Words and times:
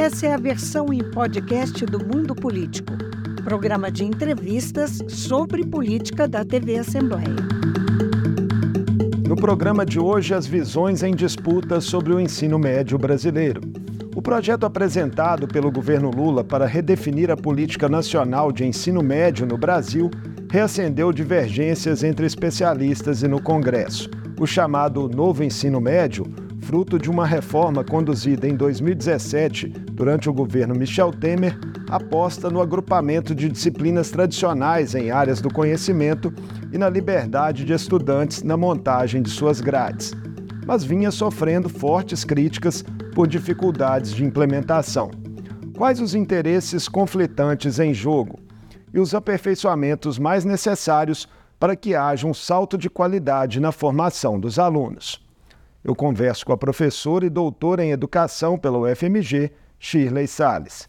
Essa 0.00 0.28
é 0.28 0.32
a 0.32 0.38
versão 0.38 0.90
em 0.94 1.00
podcast 1.10 1.84
do 1.84 1.98
Mundo 2.02 2.34
Político, 2.34 2.94
programa 3.44 3.90
de 3.90 4.02
entrevistas 4.02 4.98
sobre 5.06 5.62
política 5.62 6.26
da 6.26 6.42
TV 6.42 6.78
Assembleia. 6.78 7.36
No 9.28 9.36
programa 9.36 9.84
de 9.84 10.00
hoje, 10.00 10.32
as 10.32 10.46
visões 10.46 11.02
em 11.02 11.14
disputa 11.14 11.82
sobre 11.82 12.14
o 12.14 12.18
ensino 12.18 12.58
médio 12.58 12.96
brasileiro. 12.96 13.60
O 14.16 14.22
projeto 14.22 14.64
apresentado 14.64 15.46
pelo 15.46 15.70
governo 15.70 16.10
Lula 16.10 16.42
para 16.42 16.64
redefinir 16.64 17.30
a 17.30 17.36
política 17.36 17.86
nacional 17.86 18.50
de 18.50 18.64
ensino 18.64 19.02
médio 19.02 19.44
no 19.44 19.58
Brasil 19.58 20.10
reacendeu 20.50 21.12
divergências 21.12 22.02
entre 22.02 22.24
especialistas 22.24 23.22
e 23.22 23.28
no 23.28 23.38
Congresso. 23.38 24.08
O 24.40 24.46
chamado 24.46 25.10
Novo 25.10 25.44
Ensino 25.44 25.78
Médio, 25.78 26.24
fruto 26.62 26.98
de 26.98 27.10
uma 27.10 27.26
reforma 27.26 27.82
conduzida 27.82 28.46
em 28.46 28.54
2017 28.54 29.68
durante 29.92 30.28
o 30.28 30.32
governo 30.32 30.74
Michel 30.74 31.10
Temer, 31.10 31.58
aposta 31.88 32.48
no 32.50 32.60
agrupamento 32.60 33.34
de 33.34 33.48
disciplinas 33.48 34.10
tradicionais 34.10 34.94
em 34.94 35.10
áreas 35.10 35.40
do 35.40 35.52
conhecimento 35.52 36.32
e 36.72 36.78
na 36.78 36.88
liberdade 36.88 37.64
de 37.64 37.72
estudantes 37.72 38.42
na 38.42 38.56
montagem 38.56 39.22
de 39.22 39.30
suas 39.30 39.60
grades. 39.60 40.12
Mas 40.66 40.84
vinha 40.84 41.10
sofrendo 41.10 41.68
fortes 41.68 42.24
críticas 42.24 42.84
por 43.14 43.26
dificuldades 43.26 44.14
de 44.14 44.24
implementação. 44.24 45.10
Quais 45.76 46.00
os 46.00 46.14
interesses 46.14 46.88
conflitantes 46.88 47.78
em 47.78 47.92
jogo 47.92 48.38
e 48.92 49.00
os 49.00 49.14
aperfeiçoamentos 49.14 50.18
mais 50.18 50.44
necessários 50.44 51.26
para 51.58 51.74
que 51.74 51.94
haja 51.94 52.26
um 52.26 52.34
salto 52.34 52.78
de 52.78 52.88
qualidade 52.88 53.60
na 53.60 53.72
formação 53.72 54.38
dos 54.38 54.58
alunos? 54.58 55.29
Eu 55.82 55.94
converso 55.94 56.44
com 56.44 56.52
a 56.52 56.58
professora 56.58 57.24
e 57.24 57.30
doutora 57.30 57.84
em 57.84 57.90
educação 57.90 58.58
pela 58.58 58.78
UFMG, 58.78 59.50
Shirley 59.78 60.26
Sales. 60.26 60.88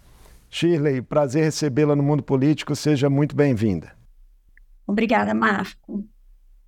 Shirley, 0.49 1.01
prazer 1.01 1.45
recebê-la 1.45 1.95
no 1.95 2.03
mundo 2.03 2.21
político, 2.21 2.75
seja 2.75 3.09
muito 3.09 3.33
bem-vinda. 3.33 3.93
Obrigada, 4.85 5.33
Marco. 5.33 6.05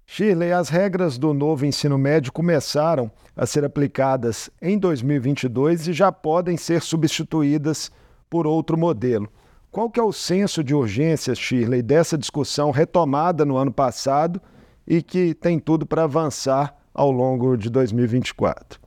Shirley, 0.05 0.53
as 0.53 0.69
regras 0.69 1.17
do 1.17 1.33
novo 1.33 1.65
ensino 1.65 1.97
médio 1.97 2.31
começaram 2.31 3.11
a 3.35 3.45
ser 3.45 3.65
aplicadas 3.65 4.49
em 4.61 4.77
2022 4.77 5.89
e 5.89 5.93
já 5.93 6.11
podem 6.11 6.55
ser 6.55 6.81
substituídas 6.81 7.91
por 8.29 8.47
outro 8.47 8.77
modelo. 8.77 9.27
Qual 9.69 9.89
que 9.89 9.99
é 9.99 10.03
o 10.03 10.13
senso 10.13 10.63
de 10.63 10.73
urgência, 10.73 11.35
Shirley, 11.35 11.81
dessa 11.81 12.17
discussão 12.17 12.71
retomada 12.71 13.43
no 13.43 13.57
ano 13.57 13.73
passado 13.73 14.41
e 14.87 15.01
que 15.01 15.33
tem 15.33 15.59
tudo 15.59 15.85
para 15.85 16.03
avançar 16.03 16.77
ao 16.93 17.11
longo 17.11 17.55
de 17.57 17.69
2024? 17.69 18.79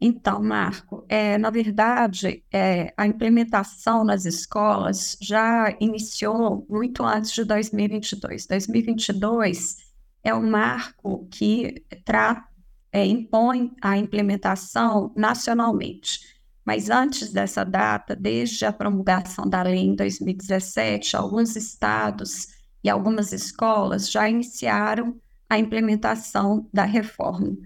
Então, 0.00 0.40
Marco, 0.40 1.04
é, 1.08 1.36
na 1.38 1.50
verdade, 1.50 2.44
é, 2.52 2.92
a 2.96 3.06
implementação 3.06 4.04
nas 4.04 4.24
escolas 4.24 5.16
já 5.20 5.74
iniciou 5.80 6.64
muito 6.70 7.04
antes 7.04 7.32
de 7.32 7.44
2022. 7.44 8.46
2022 8.46 9.76
é 10.22 10.32
um 10.32 10.48
marco 10.48 11.26
que 11.30 11.84
tra 12.04 12.46
é, 12.92 13.04
impõe 13.04 13.72
a 13.82 13.98
implementação 13.98 15.12
nacionalmente. 15.16 16.38
Mas 16.64 16.90
antes 16.90 17.32
dessa 17.32 17.64
data, 17.64 18.14
desde 18.14 18.64
a 18.66 18.72
promulgação 18.72 19.48
da 19.48 19.62
lei 19.62 19.78
em 19.78 19.96
2017, 19.96 21.16
alguns 21.16 21.56
estados 21.56 22.48
e 22.84 22.90
algumas 22.90 23.32
escolas 23.32 24.10
já 24.10 24.28
iniciaram 24.28 25.18
a 25.48 25.58
implementação 25.58 26.68
da 26.72 26.84
reforma. 26.84 27.56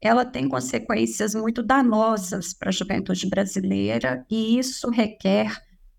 Ela 0.00 0.24
tem 0.24 0.48
consequências 0.48 1.34
muito 1.34 1.62
danosas 1.62 2.52
para 2.52 2.68
a 2.68 2.72
juventude 2.72 3.28
brasileira 3.28 4.24
e 4.30 4.58
isso 4.58 4.90
requer 4.90 5.52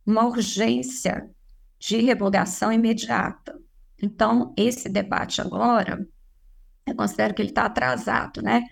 uma 0.06 0.26
urgência 0.26 1.30
de 1.78 1.98
revogação 2.02 2.72
imediata. 2.72 3.58
Então, 4.02 4.54
esse 4.58 4.90
debate 4.90 5.42
agora, 5.42 6.06
eu 6.86 6.96
considero 6.96 7.34
que 7.34 7.42
ele 7.42 7.50
está 7.50 7.66
atrasado, 7.66 8.42
né? 8.42 8.64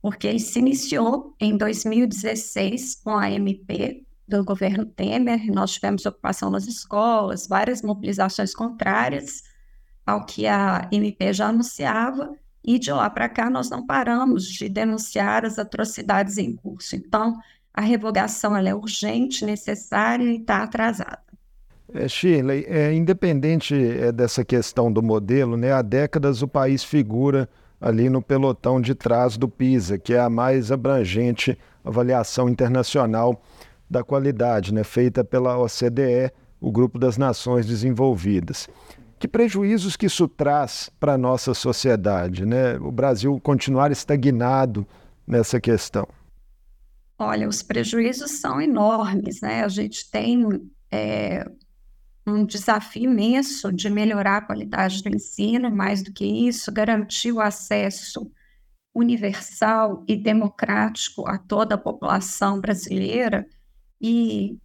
Porque 0.00 0.26
ele 0.26 0.38
se 0.38 0.58
iniciou 0.58 1.34
em 1.40 1.56
2016 1.56 2.96
com 3.02 3.16
a 3.16 3.30
MP 3.30 4.06
do 4.28 4.44
governo 4.44 4.84
Temer, 4.84 5.46
nós 5.52 5.72
tivemos 5.72 6.04
ocupação 6.04 6.50
nas 6.50 6.66
escolas, 6.66 7.46
várias 7.46 7.80
mobilizações 7.80 8.54
contrárias 8.54 9.42
ao 10.06 10.24
que 10.24 10.46
a 10.46 10.88
MP 10.92 11.32
já 11.32 11.48
anunciava, 11.48 12.34
e 12.64 12.78
de 12.78 12.92
lá 12.92 13.10
para 13.10 13.28
cá 13.28 13.50
nós 13.50 13.68
não 13.68 13.84
paramos 13.84 14.44
de 14.44 14.68
denunciar 14.68 15.44
as 15.44 15.58
atrocidades 15.58 16.38
em 16.38 16.54
curso. 16.54 16.96
Então, 16.96 17.36
a 17.74 17.80
revogação 17.80 18.56
é 18.56 18.74
urgente, 18.74 19.44
necessária 19.44 20.24
e 20.24 20.36
está 20.36 20.62
atrasada. 20.62 21.18
É, 21.92 22.08
Shirley, 22.08 22.64
é, 22.66 22.92
independente 22.92 23.74
é, 23.74 24.10
dessa 24.10 24.44
questão 24.44 24.92
do 24.92 25.02
modelo, 25.02 25.56
né, 25.56 25.72
há 25.72 25.82
décadas 25.82 26.42
o 26.42 26.48
país 26.48 26.82
figura 26.82 27.48
ali 27.80 28.08
no 28.08 28.22
pelotão 28.22 28.80
de 28.80 28.94
trás 28.94 29.36
do 29.36 29.48
PISA, 29.48 29.98
que 29.98 30.14
é 30.14 30.18
a 30.18 30.30
mais 30.30 30.72
abrangente 30.72 31.56
avaliação 31.84 32.48
internacional 32.48 33.40
da 33.88 34.02
qualidade, 34.02 34.74
né, 34.74 34.82
feita 34.82 35.22
pela 35.22 35.56
OCDE, 35.58 36.32
o 36.60 36.72
Grupo 36.72 36.98
das 36.98 37.16
Nações 37.16 37.66
Desenvolvidas. 37.66 38.68
Que 39.18 39.26
prejuízos 39.26 39.96
que 39.96 40.06
isso 40.06 40.28
traz 40.28 40.90
para 41.00 41.14
a 41.14 41.18
nossa 41.18 41.54
sociedade, 41.54 42.44
né? 42.44 42.76
O 42.78 42.92
Brasil 42.92 43.40
continuar 43.40 43.90
estagnado 43.90 44.86
nessa 45.26 45.60
questão. 45.60 46.06
Olha, 47.18 47.48
os 47.48 47.62
prejuízos 47.62 48.32
são 48.32 48.60
enormes, 48.60 49.40
né? 49.40 49.64
A 49.64 49.68
gente 49.68 50.10
tem 50.10 50.46
é, 50.90 51.46
um 52.26 52.44
desafio 52.44 53.10
imenso 53.10 53.72
de 53.72 53.88
melhorar 53.88 54.38
a 54.38 54.42
qualidade 54.42 55.02
do 55.02 55.08
ensino, 55.08 55.70
mais 55.70 56.02
do 56.02 56.12
que 56.12 56.26
isso, 56.26 56.70
garantir 56.70 57.32
o 57.32 57.40
acesso 57.40 58.30
universal 58.94 60.04
e 60.08 60.16
democrático 60.16 61.26
a 61.28 61.38
toda 61.38 61.74
a 61.74 61.78
população 61.78 62.60
brasileira. 62.60 63.46
E 64.00 64.58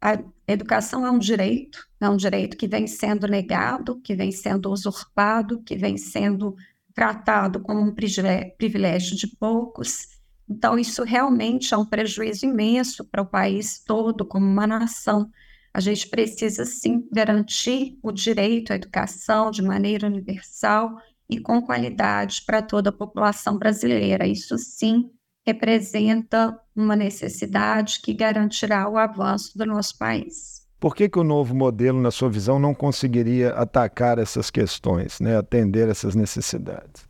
a 0.00 0.18
educação 0.46 1.06
é 1.06 1.10
um 1.10 1.18
direito, 1.18 1.86
é 2.00 2.08
um 2.08 2.16
direito 2.16 2.56
que 2.56 2.68
vem 2.68 2.86
sendo 2.86 3.26
negado, 3.26 4.00
que 4.00 4.14
vem 4.14 4.30
sendo 4.30 4.70
usurpado, 4.70 5.62
que 5.62 5.76
vem 5.76 5.96
sendo 5.96 6.54
tratado 6.94 7.60
como 7.60 7.80
um 7.80 7.94
privilégio 7.94 9.16
de 9.16 9.26
poucos. 9.26 10.08
Então, 10.48 10.78
isso 10.78 11.02
realmente 11.02 11.74
é 11.74 11.76
um 11.76 11.84
prejuízo 11.84 12.46
imenso 12.46 13.04
para 13.04 13.22
o 13.22 13.26
país 13.26 13.82
todo, 13.84 14.24
como 14.24 14.46
uma 14.46 14.66
nação. 14.66 15.30
A 15.74 15.80
gente 15.80 16.08
precisa, 16.08 16.64
sim, 16.64 17.06
garantir 17.12 17.98
o 18.02 18.12
direito 18.12 18.72
à 18.72 18.76
educação 18.76 19.50
de 19.50 19.60
maneira 19.60 20.06
universal 20.06 20.96
e 21.28 21.40
com 21.40 21.60
qualidade 21.60 22.42
para 22.46 22.62
toda 22.62 22.90
a 22.90 22.92
população 22.92 23.58
brasileira. 23.58 24.26
Isso, 24.26 24.56
sim, 24.56 25.10
representa 25.46 26.58
uma 26.74 26.96
necessidade 26.96 28.00
que 28.00 28.12
garantirá 28.12 28.88
o 28.88 28.98
avanço 28.98 29.56
do 29.56 29.64
nosso 29.64 29.96
país. 29.96 30.66
Por 30.78 30.94
que, 30.94 31.08
que 31.08 31.18
o 31.18 31.24
novo 31.24 31.54
modelo, 31.54 32.00
na 32.00 32.10
sua 32.10 32.28
visão, 32.28 32.58
não 32.58 32.74
conseguiria 32.74 33.50
atacar 33.50 34.18
essas 34.18 34.50
questões, 34.50 35.20
né? 35.20 35.36
atender 35.36 35.88
essas 35.88 36.14
necessidades? 36.14 37.08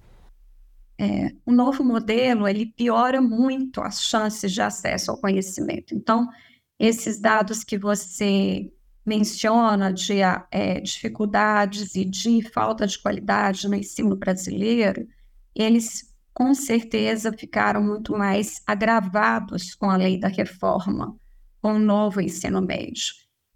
É, 0.99 1.33
o 1.45 1.53
novo 1.53 1.83
modelo 1.83 2.47
ele 2.47 2.67
piora 2.67 3.21
muito 3.21 3.81
as 3.81 4.03
chances 4.03 4.53
de 4.53 4.63
acesso 4.63 5.11
ao 5.11 5.19
conhecimento. 5.19 5.95
Então, 5.95 6.29
esses 6.79 7.19
dados 7.19 7.65
que 7.65 7.77
você 7.77 8.71
menciona 9.05 9.93
de 9.93 10.21
é, 10.51 10.81
dificuldades 10.81 11.95
e 11.95 12.05
de 12.05 12.43
falta 12.51 12.87
de 12.87 12.99
qualidade 12.99 13.69
no 13.69 13.75
ensino 13.75 14.17
brasileiro, 14.17 15.07
eles 15.55 16.16
com 16.37 16.53
certeza 16.53 17.33
ficaram 17.33 17.83
muito 17.83 18.13
mais 18.13 18.61
agravados 18.67 19.75
com 19.75 19.89
a 19.91 19.97
lei 19.97 20.21
da 20.21 20.29
reforma, 20.29 21.17
com 21.63 21.77
o 21.77 21.79
novo 21.79 22.21
ensino 22.21 22.60
médio. 22.60 23.15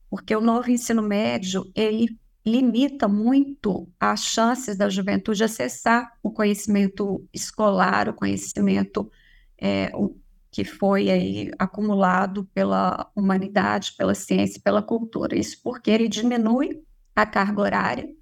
Porque 0.09 0.35
o 0.35 0.41
novo 0.41 0.71
ensino 0.71 1.03
médio, 1.03 1.71
ele 1.75 2.19
limita 2.45 3.07
muito 3.07 3.87
as 4.01 4.25
chances 4.25 4.79
da 4.79 4.89
juventude 4.89 5.45
acessar 5.45 6.11
o 6.23 6.31
conhecimento 6.31 7.23
escolar, 7.35 8.09
o 8.09 8.15
conhecimento, 8.15 9.13
é, 9.59 9.93
o, 9.95 10.17
que 10.51 10.65
foi 10.65 11.11
aí 11.11 11.51
acumulado 11.59 12.49
pela 12.55 13.11
humanidade, 13.15 13.93
pela 13.93 14.15
ciência, 14.15 14.59
pela 14.65 14.81
cultura. 14.81 15.39
Isso 15.39 15.61
porque 15.63 15.91
ele 15.91 16.09
diminui 16.09 16.83
a 17.15 17.27
carga 17.27 17.61
horária 17.61 18.20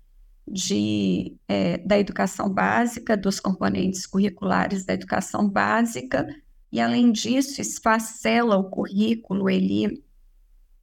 de, 0.50 1.36
é, 1.46 1.78
da 1.78 1.98
educação 1.98 2.48
básica, 2.48 3.16
dos 3.16 3.40
componentes 3.40 4.06
curriculares 4.06 4.84
da 4.84 4.94
educação 4.94 5.48
básica, 5.48 6.26
e 6.70 6.80
além 6.80 7.12
disso, 7.12 7.60
esfacela 7.60 8.56
o 8.56 8.64
currículo, 8.64 9.48
ele 9.48 10.02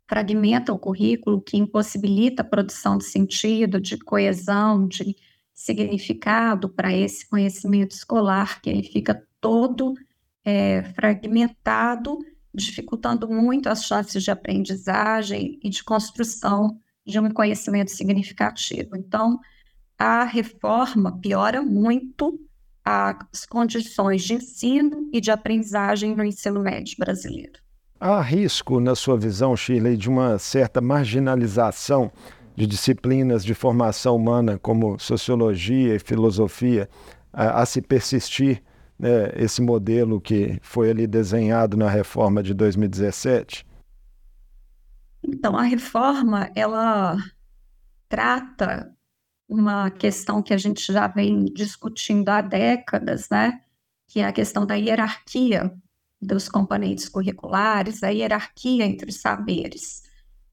fragmenta 0.07 0.73
o 0.73 0.79
currículo, 0.79 1.41
que 1.41 1.57
impossibilita 1.57 2.41
a 2.41 2.45
produção 2.45 2.97
de 2.97 3.05
sentido, 3.05 3.79
de 3.79 3.97
coesão, 3.97 4.87
de 4.87 5.15
significado 5.53 6.69
para 6.69 6.93
esse 6.93 7.27
conhecimento 7.27 7.95
escolar, 7.95 8.61
que 8.61 8.69
ele 8.69 8.83
fica 8.83 9.23
todo 9.39 9.93
é, 10.43 10.83
fragmentado 10.93 12.19
dificultando 12.55 13.27
muito 13.27 13.67
as 13.67 13.83
chances 13.83 14.23
de 14.23 14.31
aprendizagem 14.31 15.59
e 15.61 15.69
de 15.69 15.83
construção 15.83 16.79
de 17.05 17.19
um 17.19 17.29
conhecimento 17.29 17.91
significativo. 17.91 18.95
Então, 18.95 19.39
a 19.97 20.23
reforma 20.23 21.19
piora 21.19 21.61
muito 21.61 22.39
as 22.83 23.45
condições 23.47 24.23
de 24.23 24.35
ensino 24.35 25.09
e 25.11 25.19
de 25.19 25.31
aprendizagem 25.31 26.15
no 26.15 26.23
ensino 26.23 26.61
médio 26.61 26.95
brasileiro. 26.99 27.59
Há 27.99 28.21
risco, 28.21 28.79
na 28.79 28.93
sua 28.93 29.17
visão, 29.17 29.55
Shirley, 29.55 29.97
de 29.97 30.07
uma 30.07 30.37
certa 30.37 30.81
marginalização 30.81 32.11
de 32.55 32.67
disciplinas 32.67 33.43
de 33.43 33.53
formação 33.55 34.15
humana 34.15 34.59
como 34.59 34.99
sociologia 34.99 35.95
e 35.95 35.99
filosofia 35.99 36.87
a, 37.33 37.61
a 37.61 37.65
se 37.65 37.81
persistir 37.81 38.61
né, 38.99 39.31
esse 39.35 39.61
modelo 39.61 40.21
que 40.21 40.59
foi 40.61 40.89
ali 40.89 41.07
desenhado 41.07 41.75
na 41.75 41.89
reforma 41.89 42.43
de 42.43 42.53
2017? 42.53 43.65
Então, 45.23 45.57
a 45.57 45.63
reforma, 45.63 46.51
ela 46.55 47.17
trata 48.07 48.94
uma 49.47 49.91
questão 49.91 50.41
que 50.41 50.53
a 50.53 50.57
gente 50.57 50.91
já 50.91 51.07
vem 51.07 51.45
discutindo 51.45 52.29
há 52.29 52.41
décadas, 52.41 53.29
né? 53.29 53.61
Que 54.07 54.19
é 54.19 54.25
a 54.25 54.33
questão 54.33 54.65
da 54.65 54.75
hierarquia 54.75 55.71
dos 56.21 56.49
componentes 56.49 57.07
curriculares, 57.07 58.03
a 58.03 58.09
hierarquia 58.09 58.85
entre 58.85 59.09
os 59.09 59.21
saberes. 59.21 60.03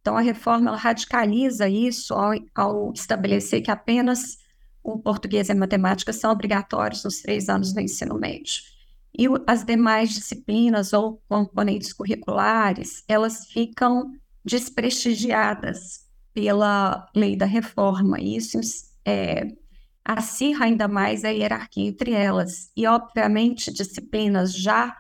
Então, 0.01 0.17
a 0.17 0.21
reforma 0.21 0.77
radicaliza 0.77 1.69
isso 1.69 2.15
ao, 2.15 2.33
ao, 2.55 2.93
estabelecer 2.93 3.63
que 3.63 3.71
apenas 3.71 4.39
o 4.83 4.99
português 4.99 5.49
e 5.49 5.53
a 5.53 5.55
matemática 5.55 6.13
são 6.13 6.33
obrigatórios 6.33 7.05
nos 7.05 7.23
três 7.23 7.49
anos 7.49 7.73
do 7.73 7.81
ensino 7.81 8.19
médio. 8.19 8.63
E 9.17 9.27
as 9.47 9.65
demais 9.65 10.11
disciplinas 10.11 10.93
ou 10.93 11.23
componentes 11.29 11.93
curriculares, 11.93 13.05
elas 13.07 13.47
ficam 13.47 14.11
desprestigiadas 14.45 16.01
pela 16.35 17.09
lei 17.15 17.37
da 17.37 17.47
reforma. 17.47 18.21
Isso 18.21 18.59
é, 19.05 19.49
acirra 20.05 20.67
ainda 20.67 20.89
mais 20.89 21.25
a 21.25 21.31
hierarquia 21.31 21.89
entre 21.89 22.13
elas. 22.13 22.71
E, 22.77 22.87
obviamente, 22.87 23.73
disciplinas 23.73 24.55
já 24.55 24.97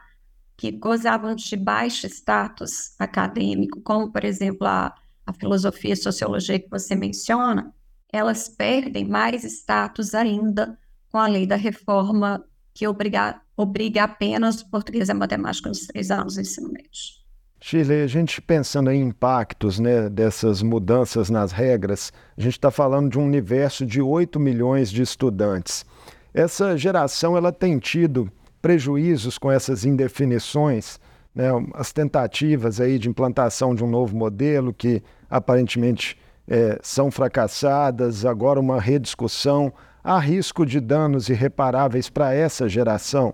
que 0.56 0.70
gozavam 0.70 1.34
de 1.34 1.56
baixo 1.56 2.06
status 2.06 2.94
acadêmico, 2.98 3.80
como, 3.80 4.12
por 4.12 4.24
exemplo, 4.24 4.66
a, 4.66 4.94
a 5.26 5.32
filosofia 5.32 5.94
e 5.94 5.96
sociologia 5.96 6.58
que 6.58 6.70
você 6.70 6.94
menciona, 6.94 7.74
elas 8.12 8.48
perdem 8.48 9.08
mais 9.08 9.42
status 9.42 10.14
ainda 10.14 10.78
com 11.10 11.18
a 11.18 11.26
lei 11.26 11.46
da 11.46 11.56
reforma 11.56 12.44
que 12.74 12.86
obriga, 12.86 13.40
obriga 13.56 14.04
apenas 14.04 14.60
o 14.60 14.70
português 14.70 15.08
e 15.08 15.12
a 15.12 15.14
matemática 15.14 15.68
nos 15.68 15.86
três 15.86 16.10
anos 16.10 16.34
do 16.34 16.40
ensino 16.40 16.70
médio. 16.70 17.21
Shirley, 17.64 18.02
a 18.02 18.08
gente 18.08 18.42
pensando 18.42 18.90
em 18.90 19.00
impactos 19.00 19.78
né, 19.78 20.08
dessas 20.08 20.62
mudanças 20.62 21.30
nas 21.30 21.52
regras, 21.52 22.12
a 22.36 22.40
gente 22.40 22.54
está 22.54 22.72
falando 22.72 23.08
de 23.08 23.20
um 23.20 23.24
universo 23.24 23.86
de 23.86 24.02
8 24.02 24.40
milhões 24.40 24.90
de 24.90 25.00
estudantes. 25.00 25.86
Essa 26.34 26.76
geração 26.76 27.36
ela 27.36 27.52
tem 27.52 27.78
tido 27.78 28.28
prejuízos 28.60 29.38
com 29.38 29.50
essas 29.50 29.84
indefinições, 29.84 30.98
né, 31.32 31.50
as 31.74 31.92
tentativas 31.92 32.80
aí 32.80 32.98
de 32.98 33.08
implantação 33.08 33.76
de 33.76 33.84
um 33.84 33.88
novo 33.88 34.16
modelo 34.16 34.74
que 34.74 35.00
aparentemente 35.30 36.18
é, 36.48 36.80
são 36.82 37.12
fracassadas, 37.12 38.24
agora 38.24 38.58
uma 38.58 38.80
rediscussão. 38.80 39.72
Há 40.02 40.18
risco 40.18 40.66
de 40.66 40.80
danos 40.80 41.28
irreparáveis 41.28 42.10
para 42.10 42.34
essa 42.34 42.68
geração? 42.68 43.32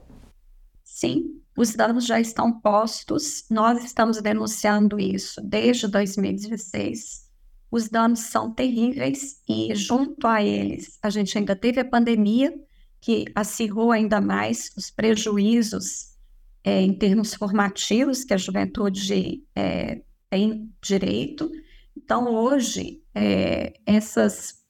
Sim, 0.85 1.38
os 1.59 1.75
danos 1.75 2.07
já 2.07 2.21
estão 2.21 2.53
postos, 2.61 3.45
nós 3.51 3.85
estamos 3.85 4.23
denunciando 4.23 4.97
isso 5.01 5.41
desde 5.43 5.89
2016. 5.89 7.29
Os 7.69 7.89
danos 7.89 8.21
são 8.21 8.55
terríveis 8.55 9.43
e, 9.49 9.75
junto 9.75 10.25
a 10.29 10.41
eles, 10.41 11.01
a 11.03 11.11
gente 11.11 11.37
ainda 11.37 11.57
teve 11.57 11.81
a 11.81 11.85
pandemia, 11.85 12.55
que 13.01 13.25
acirrou 13.35 13.91
ainda 13.91 14.21
mais 14.21 14.71
os 14.77 14.89
prejuízos 14.89 16.17
é, 16.63 16.81
em 16.81 16.93
termos 16.93 17.35
formativos 17.35 18.23
que 18.23 18.35
a 18.35 18.39
juventude 18.39 19.43
é, 19.57 20.01
tem 20.31 20.73
direito. 20.81 21.51
Então, 21.97 22.33
hoje, 22.33 23.03
é, 23.13 23.73
essas, 23.85 24.65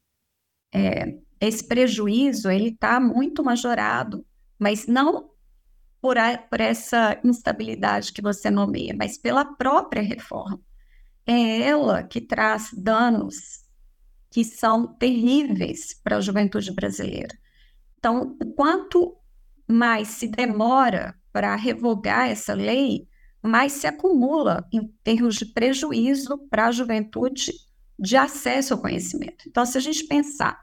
é, 0.72 1.18
esse 1.38 1.68
prejuízo 1.68 2.50
ele 2.50 2.70
está 2.70 2.98
muito 2.98 3.44
majorado, 3.44 4.24
mas 4.58 4.86
não 4.86 5.28
por, 6.00 6.16
a, 6.18 6.38
por 6.38 6.60
essa 6.60 7.18
instabilidade 7.24 8.12
que 8.12 8.22
você 8.22 8.50
nomeia, 8.50 8.94
mas 8.96 9.18
pela 9.18 9.44
própria 9.44 10.02
reforma. 10.02 10.60
É 11.26 11.62
ela 11.62 12.02
que 12.02 12.20
traz 12.20 12.70
danos 12.72 13.66
que 14.30 14.44
são 14.44 14.86
terríveis 14.86 15.94
para 16.02 16.16
a 16.16 16.20
juventude 16.20 16.72
brasileira. 16.72 17.36
Então, 17.98 18.36
quanto 18.56 19.16
mais 19.66 20.08
se 20.08 20.28
demora 20.28 21.14
para 21.32 21.54
revogar 21.56 22.28
essa 22.28 22.54
lei, 22.54 23.06
mais 23.42 23.72
se 23.72 23.86
acumula 23.86 24.66
em 24.72 24.88
termos 25.02 25.36
de 25.36 25.46
prejuízo 25.46 26.38
para 26.50 26.66
a 26.66 26.72
juventude 26.72 27.52
de 27.98 28.16
acesso 28.16 28.74
ao 28.74 28.80
conhecimento. 28.80 29.44
Então, 29.46 29.66
se 29.66 29.76
a 29.76 29.80
gente 29.80 30.04
pensar 30.04 30.58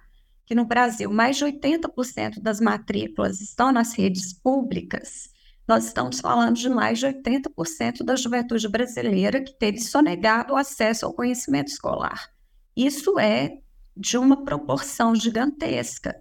que 0.45 0.55
no 0.55 0.65
Brasil 0.65 1.11
mais 1.11 1.37
de 1.37 1.45
80% 1.45 2.39
das 2.41 2.59
matrículas 2.59 3.41
estão 3.41 3.71
nas 3.71 3.93
redes 3.93 4.33
públicas, 4.33 5.29
nós 5.67 5.85
estamos 5.85 6.19
falando 6.19 6.55
de 6.55 6.69
mais 6.69 6.99
de 6.99 7.07
80% 7.07 8.03
da 8.03 8.15
juventude 8.15 8.67
brasileira 8.67 9.43
que 9.43 9.57
teve 9.57 9.79
sonegado 9.79 10.53
o 10.53 10.57
acesso 10.57 11.05
ao 11.05 11.13
conhecimento 11.13 11.69
escolar. 11.69 12.29
Isso 12.75 13.17
é 13.17 13.57
de 13.97 14.17
uma 14.17 14.43
proporção 14.43 15.15
gigantesca, 15.15 16.15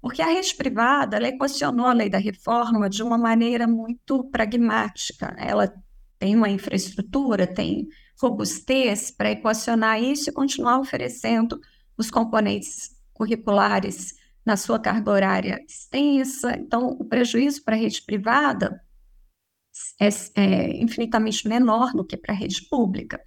porque 0.00 0.22
a 0.22 0.26
rede 0.26 0.54
privada 0.54 1.16
ela 1.16 1.28
equacionou 1.28 1.86
a 1.86 1.92
lei 1.92 2.08
da 2.08 2.18
reforma 2.18 2.88
de 2.88 3.02
uma 3.02 3.18
maneira 3.18 3.66
muito 3.66 4.22
pragmática. 4.30 5.34
Ela 5.36 5.74
tem 6.18 6.36
uma 6.36 6.48
infraestrutura, 6.48 7.46
tem 7.46 7.88
robustez 8.20 9.10
para 9.10 9.32
equacionar 9.32 10.00
isso 10.00 10.30
e 10.30 10.32
continuar 10.32 10.78
oferecendo 10.78 11.60
os 11.98 12.10
componentes 12.10 12.95
curriculares 13.16 14.14
na 14.44 14.56
sua 14.56 14.78
carga 14.78 15.10
horária 15.10 15.64
extensa. 15.66 16.56
Então, 16.56 16.88
o 16.88 17.04
prejuízo 17.04 17.64
para 17.64 17.74
a 17.74 17.78
rede 17.78 18.02
privada 18.02 18.80
é, 20.00 20.08
é 20.34 20.82
infinitamente 20.82 21.48
menor 21.48 21.92
do 21.92 22.04
que 22.04 22.16
para 22.16 22.32
a 22.32 22.36
rede 22.36 22.62
pública, 22.68 23.20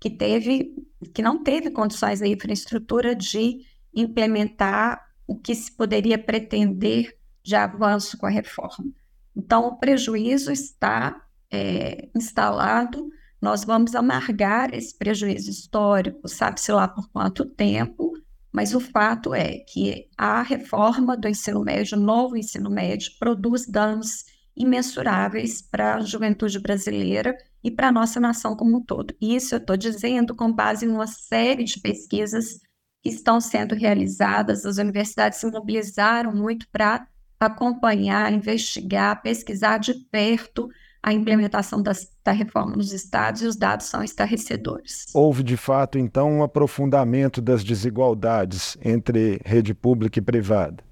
que 0.00 0.10
teve, 0.10 0.74
que 1.14 1.22
não 1.22 1.42
teve 1.42 1.70
condições 1.70 2.20
da 2.20 2.26
infraestrutura 2.26 3.14
de 3.14 3.60
implementar 3.94 5.00
o 5.26 5.36
que 5.38 5.54
se 5.54 5.72
poderia 5.72 6.18
pretender 6.18 7.16
de 7.42 7.54
avanço 7.54 8.18
com 8.18 8.26
a 8.26 8.30
reforma. 8.30 8.92
Então, 9.36 9.66
o 9.66 9.78
prejuízo 9.78 10.50
está 10.50 11.24
é, 11.52 12.08
instalado, 12.14 13.08
nós 13.40 13.64
vamos 13.64 13.94
amargar 13.94 14.74
esse 14.74 14.96
prejuízo 14.96 15.50
histórico, 15.50 16.26
sabe-se 16.28 16.72
lá 16.72 16.88
por 16.88 17.08
quanto 17.10 17.44
tempo, 17.44 18.13
mas 18.54 18.72
o 18.72 18.78
fato 18.78 19.34
é 19.34 19.58
que 19.58 20.08
a 20.16 20.40
reforma 20.40 21.16
do 21.16 21.26
ensino 21.26 21.60
médio, 21.60 21.98
o 21.98 22.00
novo 22.00 22.36
ensino 22.36 22.70
médio, 22.70 23.10
produz 23.18 23.66
danos 23.66 24.26
imensuráveis 24.56 25.60
para 25.60 25.96
a 25.96 26.00
juventude 26.02 26.60
brasileira 26.60 27.36
e 27.64 27.70
para 27.72 27.88
a 27.88 27.92
nossa 27.92 28.20
nação 28.20 28.54
como 28.54 28.76
um 28.76 28.80
todo. 28.80 29.12
Isso 29.20 29.56
eu 29.56 29.58
estou 29.58 29.76
dizendo 29.76 30.36
com 30.36 30.52
base 30.52 30.86
em 30.86 30.88
uma 30.88 31.08
série 31.08 31.64
de 31.64 31.80
pesquisas 31.80 32.60
que 33.02 33.08
estão 33.08 33.40
sendo 33.40 33.74
realizadas. 33.74 34.64
As 34.64 34.78
universidades 34.78 35.40
se 35.40 35.50
mobilizaram 35.50 36.32
muito 36.32 36.68
para 36.70 37.08
acompanhar, 37.40 38.32
investigar, 38.32 39.20
pesquisar 39.20 39.78
de 39.78 39.94
perto 40.12 40.68
a 41.04 41.12
implementação 41.12 41.82
das, 41.82 42.10
da 42.24 42.32
reforma 42.32 42.74
nos 42.74 42.90
estados 42.90 43.42
e 43.42 43.46
os 43.46 43.56
dados 43.56 43.84
são 43.84 44.02
estarrecedores. 44.02 45.04
Houve, 45.12 45.42
de 45.42 45.54
fato, 45.54 45.98
então, 45.98 46.38
um 46.38 46.42
aprofundamento 46.42 47.42
das 47.42 47.62
desigualdades 47.62 48.78
entre 48.82 49.38
rede 49.44 49.74
pública 49.74 50.18
e 50.18 50.22
privada. 50.22 50.82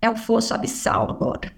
É 0.00 0.08
um 0.08 0.16
fosso 0.16 0.54
abissal 0.54 1.10
agora. 1.10 1.52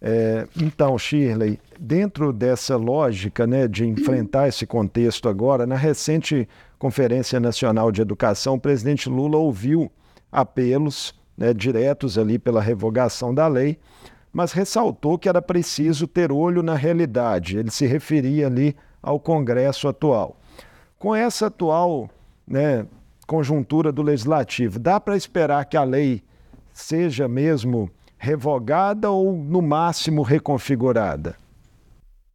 É, 0.00 0.48
então, 0.56 0.96
Shirley, 0.96 1.60
dentro 1.78 2.32
dessa 2.32 2.74
lógica 2.78 3.46
né, 3.46 3.68
de 3.68 3.84
enfrentar 3.84 4.48
esse 4.48 4.64
contexto 4.64 5.28
agora, 5.28 5.66
na 5.66 5.76
recente 5.76 6.48
Conferência 6.78 7.38
Nacional 7.38 7.92
de 7.92 8.00
Educação, 8.00 8.54
o 8.54 8.60
presidente 8.60 9.10
Lula 9.10 9.36
ouviu 9.36 9.92
apelos 10.32 11.14
né, 11.36 11.52
diretos 11.52 12.16
ali 12.16 12.38
pela 12.38 12.62
revogação 12.62 13.34
da 13.34 13.46
lei, 13.46 13.78
mas 14.32 14.52
ressaltou 14.52 15.18
que 15.18 15.28
era 15.28 15.42
preciso 15.42 16.06
ter 16.06 16.30
olho 16.30 16.62
na 16.62 16.74
realidade. 16.74 17.58
Ele 17.58 17.70
se 17.70 17.86
referia 17.86 18.46
ali 18.46 18.76
ao 19.02 19.18
Congresso 19.18 19.88
atual. 19.88 20.36
Com 20.98 21.14
essa 21.14 21.46
atual 21.46 22.10
né, 22.46 22.86
conjuntura 23.26 23.92
do 23.92 24.02
legislativo, 24.02 24.78
dá 24.78 24.98
para 24.98 25.16
esperar 25.16 25.64
que 25.64 25.76
a 25.76 25.84
lei 25.84 26.22
seja 26.72 27.28
mesmo 27.28 27.90
revogada 28.16 29.10
ou, 29.10 29.32
no 29.32 29.62
máximo, 29.62 30.22
reconfigurada? 30.22 31.36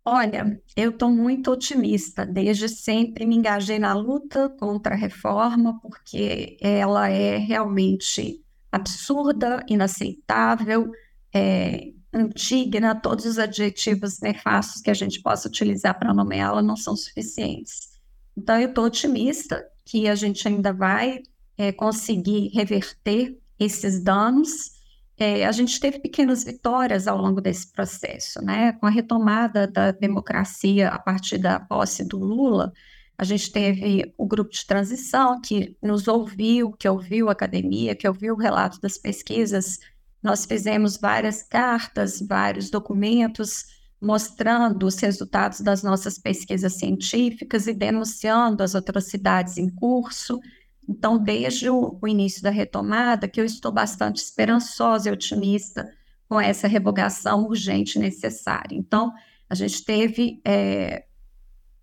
Olha, 0.05 0.61
eu 0.75 0.89
estou 0.91 1.09
muito 1.09 1.51
otimista. 1.51 2.25
Desde 2.25 2.67
sempre 2.67 3.25
me 3.25 3.35
engajei 3.35 3.79
na 3.79 3.93
luta 3.93 4.49
contra 4.49 4.95
a 4.95 4.97
reforma, 4.97 5.79
porque 5.81 6.57
ela 6.61 7.09
é 7.09 7.37
realmente 7.37 8.41
absurda, 8.71 9.63
inaceitável, 9.67 10.91
é, 11.33 11.91
indigna, 12.13 12.95
todos 12.95 13.25
os 13.25 13.39
adjetivos 13.39 14.19
nefastos 14.19 14.81
que 14.81 14.91
a 14.91 14.93
gente 14.93 15.21
possa 15.21 15.47
utilizar 15.47 15.97
para 15.97 16.13
nomeá-la 16.13 16.61
não 16.61 16.75
são 16.75 16.95
suficientes. 16.95 17.99
Então, 18.37 18.59
eu 18.59 18.69
estou 18.69 18.85
otimista 18.85 19.65
que 19.85 20.07
a 20.07 20.15
gente 20.15 20.47
ainda 20.47 20.71
vai 20.71 21.21
é, 21.57 21.71
conseguir 21.71 22.49
reverter 22.53 23.37
esses 23.59 24.03
danos 24.03 24.73
é, 25.17 25.45
a 25.45 25.51
gente 25.51 25.79
teve 25.79 25.99
pequenas 25.99 26.43
vitórias 26.43 27.07
ao 27.07 27.17
longo 27.17 27.39
desse 27.39 27.71
processo, 27.71 28.43
né? 28.43 28.73
Com 28.73 28.87
a 28.87 28.89
retomada 28.89 29.67
da 29.67 29.91
democracia 29.91 30.89
a 30.89 30.99
partir 30.99 31.37
da 31.37 31.59
posse 31.59 32.03
do 32.03 32.17
Lula, 32.17 32.73
a 33.17 33.23
gente 33.23 33.51
teve 33.51 34.13
o 34.17 34.25
grupo 34.25 34.51
de 34.51 34.65
transição 34.65 35.39
que 35.39 35.77
nos 35.81 36.07
ouviu, 36.07 36.71
que 36.71 36.89
ouviu 36.89 37.29
a 37.29 37.33
academia, 37.33 37.95
que 37.95 38.07
ouviu 38.07 38.33
o 38.33 38.37
relato 38.37 38.81
das 38.81 38.97
pesquisas. 38.97 39.79
Nós 40.23 40.45
fizemos 40.45 40.97
várias 40.97 41.43
cartas, 41.43 42.21
vários 42.21 42.69
documentos 42.69 43.65
mostrando 44.03 44.85
os 44.85 44.99
resultados 44.99 45.61
das 45.61 45.81
nossas 45.81 46.17
pesquisas 46.19 46.73
científicas 46.73 47.67
e 47.67 47.73
denunciando 47.73 48.61
as 48.61 48.75
atrocidades 48.75 49.57
em 49.57 49.69
curso. 49.69 50.39
Então, 50.87 51.17
desde 51.17 51.69
o, 51.69 51.97
início 52.05 52.43
da 52.43 52.49
retomada, 52.49 53.29
que 53.29 53.39
eu 53.39 53.45
estou 53.45 53.71
bastante 53.71 54.17
esperançosa 54.17 55.07
e 55.07 55.11
otimista 55.11 55.89
com 56.27 56.39
essa 56.39 56.67
revogação 56.67 57.45
urgente 57.45 57.97
e 57.97 58.01
necessária. 58.01 58.75
Então, 58.75 59.13
a 59.49 59.55
gente 59.55 59.85
teve 59.85 60.41
é, 60.45 61.05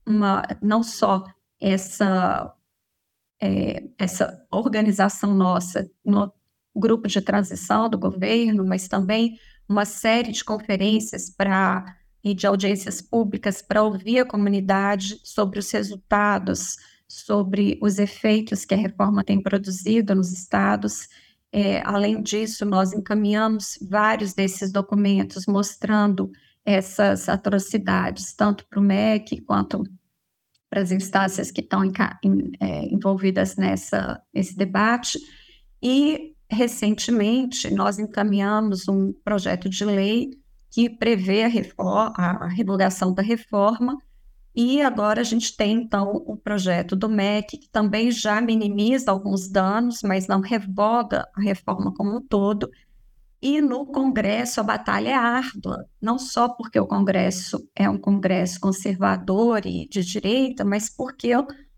uma, 0.06 0.42
não 0.60 0.82
só 0.82 1.24
essa, 1.58 2.54
é, 3.40 3.84
essa 3.98 4.46
organização 4.50 5.34
nossa 5.34 5.90
no 6.04 6.30
grupo 6.80 7.06
de 7.06 7.20
transição 7.20 7.88
do 7.88 7.98
governo, 7.98 8.64
mas 8.64 8.88
também 8.88 9.38
uma 9.68 9.84
série 9.84 10.32
de 10.32 10.44
conferências 10.44 11.30
para 11.30 11.96
e 12.22 12.34
de 12.34 12.46
audiências 12.46 13.00
públicas 13.00 13.62
para 13.62 13.82
ouvir 13.82 14.18
a 14.18 14.26
comunidade 14.26 15.20
sobre 15.24 15.58
os 15.58 15.70
resultados 15.70 16.76
sobre 17.10 17.76
os 17.82 17.98
efeitos 17.98 18.64
que 18.64 18.72
a 18.72 18.76
reforma 18.76 19.24
tem 19.24 19.42
produzido 19.42 20.14
nos 20.14 20.30
estados. 20.30 21.08
É, 21.52 21.82
além 21.84 22.22
disso, 22.22 22.64
nós 22.64 22.92
encaminhamos 22.92 23.76
vários 23.82 24.32
desses 24.32 24.70
documentos 24.70 25.44
mostrando 25.46 26.30
essas 26.64 27.28
atrocidades, 27.28 28.32
tanto 28.32 28.64
para 28.68 28.78
o 28.78 28.82
MEC 28.82 29.40
quanto 29.40 29.82
para 30.68 30.82
as 30.82 30.92
instâncias 30.92 31.50
que 31.50 31.62
estão 31.62 31.84
em, 31.84 31.92
em, 32.22 32.52
é, 32.60 32.84
envolvidas 32.94 33.56
nessa, 33.56 34.22
nesse 34.32 34.56
debate. 34.56 35.18
E, 35.82 36.29
recentemente, 36.50 37.72
nós 37.72 37.98
encaminhamos 37.98 38.88
um 38.88 39.12
projeto 39.24 39.68
de 39.68 39.84
lei 39.84 40.30
que 40.70 40.88
prevê 40.88 41.44
a, 41.44 41.48
reforma, 41.48 42.12
a 42.16 42.48
revogação 42.48 43.12
da 43.12 43.22
reforma 43.22 43.96
e 44.54 44.82
agora 44.82 45.20
a 45.20 45.24
gente 45.24 45.56
tem, 45.56 45.72
então, 45.82 46.10
o 46.26 46.36
projeto 46.36 46.96
do 46.96 47.08
MEC, 47.08 47.56
que 47.56 47.68
também 47.70 48.10
já 48.10 48.40
minimiza 48.40 49.10
alguns 49.10 49.48
danos, 49.48 50.02
mas 50.02 50.26
não 50.26 50.40
revoga 50.40 51.28
a 51.34 51.40
reforma 51.40 51.94
como 51.94 52.16
um 52.16 52.20
todo. 52.20 52.68
E 53.40 53.60
no 53.60 53.86
Congresso 53.86 54.60
a 54.60 54.64
batalha 54.64 55.10
é 55.10 55.14
árdua, 55.14 55.86
não 56.00 56.18
só 56.18 56.48
porque 56.48 56.78
o 56.78 56.86
Congresso 56.86 57.66
é 57.74 57.88
um 57.88 57.96
Congresso 57.96 58.60
conservador 58.60 59.64
e 59.64 59.88
de 59.88 60.04
direita, 60.04 60.64
mas 60.64 60.90
porque 60.90 61.32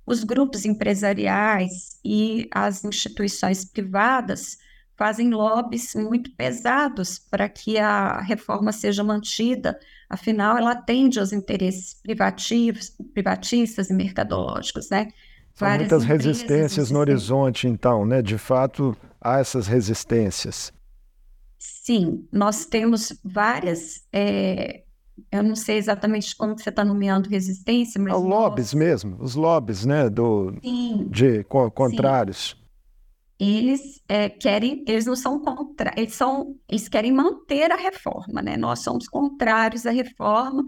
os 0.06 0.24
grupos 0.24 0.64
empresariais 0.64 1.98
e 2.04 2.48
as 2.52 2.84
instituições 2.84 3.64
privadas 3.64 4.58
fazem 4.96 5.30
lobbies 5.30 5.94
muito 5.94 6.34
pesados 6.36 7.18
para 7.18 7.48
que 7.48 7.78
a 7.78 8.20
reforma 8.20 8.72
seja 8.72 9.02
mantida 9.02 9.78
Afinal, 10.12 10.58
ela 10.58 10.72
atende 10.72 11.18
aos 11.18 11.32
interesses 11.32 11.94
privativos, 11.94 12.94
privatistas 13.14 13.88
e 13.88 13.94
mercadológicos, 13.94 14.90
né? 14.90 15.08
São 15.54 15.66
Várias 15.66 15.90
muitas 15.90 16.04
resistências 16.04 16.90
no 16.90 16.98
horizonte, 16.98 17.66
então, 17.66 18.04
né? 18.04 18.20
De 18.20 18.36
fato, 18.36 18.94
há 19.18 19.38
essas 19.38 19.66
resistências. 19.66 20.70
Sim, 21.58 22.28
nós 22.30 22.66
temos 22.66 23.18
várias. 23.24 24.02
É, 24.12 24.82
eu 25.30 25.42
não 25.42 25.54
sei 25.54 25.76
exatamente 25.76 26.36
como 26.36 26.58
você 26.58 26.68
está 26.68 26.84
nomeando 26.84 27.28
resistência, 27.28 28.00
mas. 28.00 28.14
Os 28.14 28.22
lobbies 28.22 28.74
mesmo, 28.74 29.16
os 29.20 29.34
lobbies, 29.34 29.84
né? 29.84 30.08
Do, 30.08 30.54
Sim. 30.62 31.06
De 31.10 31.44
contrários. 31.44 32.56
Sim 32.56 32.62
eles 33.44 34.00
é, 34.08 34.28
querem, 34.28 34.84
eles 34.86 35.04
não 35.04 35.16
são 35.16 35.40
contra, 35.40 35.92
eles 35.96 36.14
são, 36.14 36.54
eles 36.68 36.88
querem 36.88 37.10
manter 37.10 37.72
a 37.72 37.76
reforma, 37.76 38.40
né? 38.40 38.56
Nós 38.56 38.80
somos 38.84 39.08
contrários 39.08 39.84
à 39.84 39.90
reforma 39.90 40.62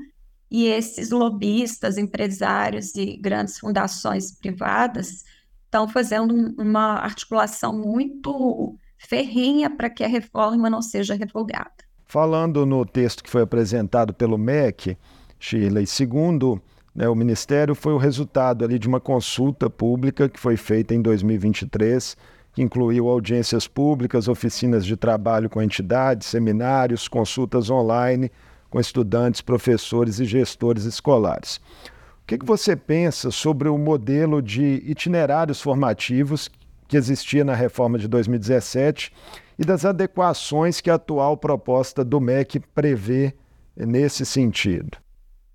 e 0.50 0.66
esses 0.66 1.10
lobistas, 1.10 1.96
empresários 1.96 2.94
e 2.96 3.16
grandes 3.16 3.60
fundações 3.60 4.32
privadas 4.32 5.22
estão 5.64 5.86
fazendo 5.86 6.34
uma 6.60 6.94
articulação 6.96 7.78
muito 7.78 8.76
ferrenha 8.98 9.70
para 9.70 9.88
que 9.88 10.02
a 10.02 10.08
reforma 10.08 10.68
não 10.68 10.82
seja 10.82 11.14
revogada. 11.14 11.83
Falando 12.14 12.64
no 12.64 12.86
texto 12.86 13.24
que 13.24 13.28
foi 13.28 13.42
apresentado 13.42 14.14
pelo 14.14 14.38
MEC, 14.38 14.96
Shirley, 15.36 15.84
segundo 15.84 16.62
né, 16.94 17.08
o 17.08 17.14
Ministério, 17.16 17.74
foi 17.74 17.92
o 17.92 17.96
resultado 17.96 18.64
ali 18.64 18.78
de 18.78 18.86
uma 18.86 19.00
consulta 19.00 19.68
pública 19.68 20.28
que 20.28 20.38
foi 20.38 20.56
feita 20.56 20.94
em 20.94 21.02
2023 21.02 22.16
que 22.52 22.62
incluiu 22.62 23.08
audiências 23.08 23.66
públicas, 23.66 24.28
oficinas 24.28 24.86
de 24.86 24.96
trabalho 24.96 25.50
com 25.50 25.60
entidades, 25.60 26.28
seminários, 26.28 27.08
consultas 27.08 27.68
online 27.68 28.30
com 28.70 28.78
estudantes, 28.78 29.40
professores 29.40 30.20
e 30.20 30.24
gestores 30.24 30.84
escolares. 30.84 31.56
O 31.56 32.26
que, 32.28 32.38
que 32.38 32.46
você 32.46 32.76
pensa 32.76 33.32
sobre 33.32 33.68
o 33.68 33.76
modelo 33.76 34.40
de 34.40 34.84
itinerários 34.86 35.60
formativos 35.60 36.48
que 36.86 36.96
existia 36.96 37.44
na 37.44 37.56
reforma 37.56 37.98
de 37.98 38.06
2017 38.06 39.10
e 39.58 39.64
das 39.64 39.84
adequações 39.84 40.80
que 40.80 40.90
a 40.90 40.94
atual 40.94 41.36
proposta 41.36 42.04
do 42.04 42.20
MEC 42.20 42.60
prevê 42.60 43.34
nesse 43.76 44.24
sentido? 44.24 44.98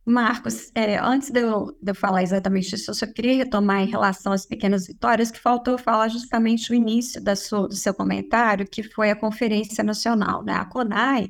Marcos, 0.05 0.71
é, 0.73 0.97
antes 0.97 1.29
de 1.29 1.39
eu, 1.39 1.67
de 1.81 1.91
eu, 1.91 1.95
falar 1.95 2.23
exatamente 2.23 2.73
isso, 2.73 2.89
eu 2.89 2.95
só 2.95 3.05
queria 3.05 3.35
retomar 3.35 3.81
em 3.81 3.89
relação 3.89 4.33
às 4.33 4.45
pequenas 4.45 4.87
vitórias, 4.87 5.29
que 5.29 5.39
faltou 5.39 5.77
falar 5.77 6.07
justamente 6.07 6.71
o 6.71 6.75
início 6.75 7.21
sua, 7.37 7.67
do 7.67 7.75
seu 7.75 7.93
comentário, 7.93 8.67
que 8.67 8.81
foi 8.81 9.11
a 9.11 9.15
Conferência 9.15 9.83
Nacional. 9.83 10.43
Né? 10.43 10.53
A 10.53 10.65
CONAI, 10.65 11.29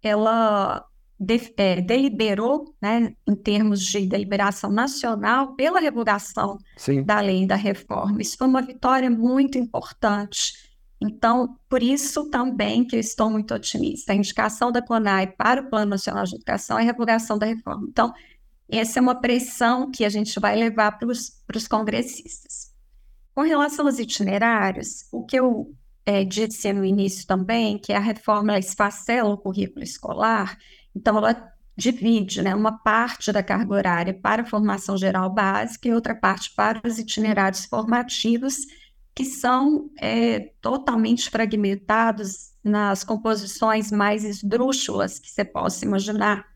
ela 0.00 0.84
de, 1.18 1.52
é, 1.56 1.80
deliberou, 1.80 2.74
né, 2.80 3.14
em 3.26 3.34
termos 3.34 3.80
de 3.80 4.06
deliberação 4.06 4.70
nacional, 4.70 5.54
pela 5.54 5.80
revogação 5.80 6.58
Sim. 6.76 7.02
da 7.02 7.20
lei 7.20 7.46
da 7.46 7.56
reforma. 7.56 8.22
Isso 8.22 8.36
foi 8.36 8.46
uma 8.46 8.62
vitória 8.62 9.10
muito 9.10 9.58
importante 9.58 10.71
então, 11.02 11.56
por 11.68 11.82
isso 11.82 12.30
também 12.30 12.84
que 12.84 12.96
eu 12.96 13.00
estou 13.00 13.28
muito 13.30 13.54
otimista. 13.54 14.12
A 14.12 14.16
indicação 14.16 14.70
da 14.70 14.80
CONAI 14.80 15.26
para 15.26 15.62
o 15.62 15.68
Plano 15.68 15.90
Nacional 15.90 16.24
de 16.24 16.36
Educação 16.36 16.78
é 16.78 16.82
a 16.82 16.84
revogação 16.84 17.38
da 17.38 17.46
reforma. 17.46 17.86
Então, 17.88 18.12
essa 18.68 18.98
é 18.98 19.02
uma 19.02 19.20
pressão 19.20 19.90
que 19.90 20.04
a 20.04 20.08
gente 20.08 20.38
vai 20.40 20.56
levar 20.56 20.92
para 20.92 21.08
os 21.08 21.68
congressistas. 21.68 22.72
Com 23.34 23.42
relação 23.42 23.86
aos 23.86 23.98
itinerários, 23.98 25.06
o 25.10 25.24
que 25.24 25.36
eu 25.36 25.74
é, 26.04 26.24
disse 26.24 26.72
no 26.72 26.84
início 26.84 27.26
também, 27.26 27.78
que 27.78 27.92
a 27.92 27.98
reforma 27.98 28.58
esfacela 28.58 29.30
o 29.30 29.38
currículo 29.38 29.82
escolar, 29.82 30.56
então 30.94 31.16
ela 31.16 31.52
divide 31.76 32.42
né, 32.42 32.54
uma 32.54 32.78
parte 32.78 33.32
da 33.32 33.42
carga 33.42 33.74
horária 33.74 34.14
para 34.14 34.42
a 34.42 34.46
formação 34.46 34.96
geral 34.96 35.30
básica 35.30 35.88
e 35.88 35.94
outra 35.94 36.14
parte 36.14 36.54
para 36.54 36.80
os 36.86 36.98
itinerários 36.98 37.64
formativos, 37.64 38.66
que 39.14 39.24
são 39.24 39.90
é, 39.98 40.52
totalmente 40.60 41.28
fragmentados 41.28 42.52
nas 42.64 43.04
composições 43.04 43.90
mais 43.90 44.24
esdrúxulas 44.24 45.18
que 45.18 45.30
você 45.30 45.44
possa 45.44 45.84
imaginar. 45.84 46.46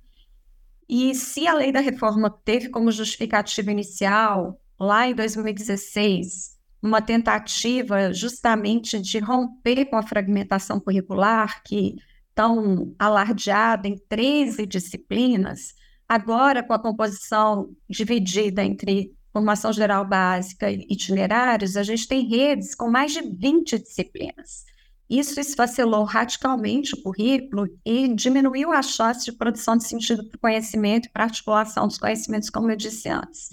E 0.89 1.15
se 1.15 1.47
a 1.47 1.55
lei 1.55 1.73
da 1.73 1.81
reforma 1.81 2.31
teve 2.31 2.69
como 2.69 2.93
justificativa 2.93 3.71
inicial, 3.71 4.61
lá 4.79 5.09
em 5.09 5.15
2016, 5.15 6.57
uma 6.81 7.03
tentativa 7.03 8.13
justamente 8.13 9.01
de 9.01 9.19
romper 9.19 9.87
com 9.87 9.97
a 9.97 10.03
fragmentação 10.03 10.79
curricular, 10.79 11.63
que 11.65 11.97
tão 12.35 12.95
alardeada 12.99 13.89
em 13.89 13.97
13 14.09 14.67
disciplinas, 14.67 15.75
agora 16.09 16.63
com 16.63 16.73
a 16.73 16.79
composição 16.79 17.75
dividida 17.89 18.63
entre 18.63 19.16
formação 19.37 19.71
geral 19.71 20.03
básica 20.03 20.71
e 20.71 20.87
itinerários, 20.89 21.77
a 21.77 21.83
gente 21.83 22.09
tem 22.09 22.27
redes 22.27 22.75
com 22.75 22.91
mais 22.91 23.13
de 23.13 23.21
20 23.21 23.79
disciplinas. 23.79 24.65
Isso 25.11 25.39
esfacelou 25.39 26.05
radicalmente 26.05 26.95
o 26.95 27.03
currículo 27.03 27.69
e 27.85 28.09
diminuiu 28.15 28.73
a 28.73 28.81
chance 28.81 29.27
de 29.27 29.33
produção 29.33 29.77
de 29.77 29.85
sentido 29.85 30.25
para 30.25 30.37
o 30.37 30.41
conhecimento 30.41 31.07
e 31.07 31.11
para 31.11 31.25
a 31.25 31.27
articulação 31.27 31.87
dos 31.87 31.99
conhecimentos, 31.99 32.49
como 32.49 32.71
eu 32.71 32.77
disse 32.77 33.11
antes. 33.11 33.51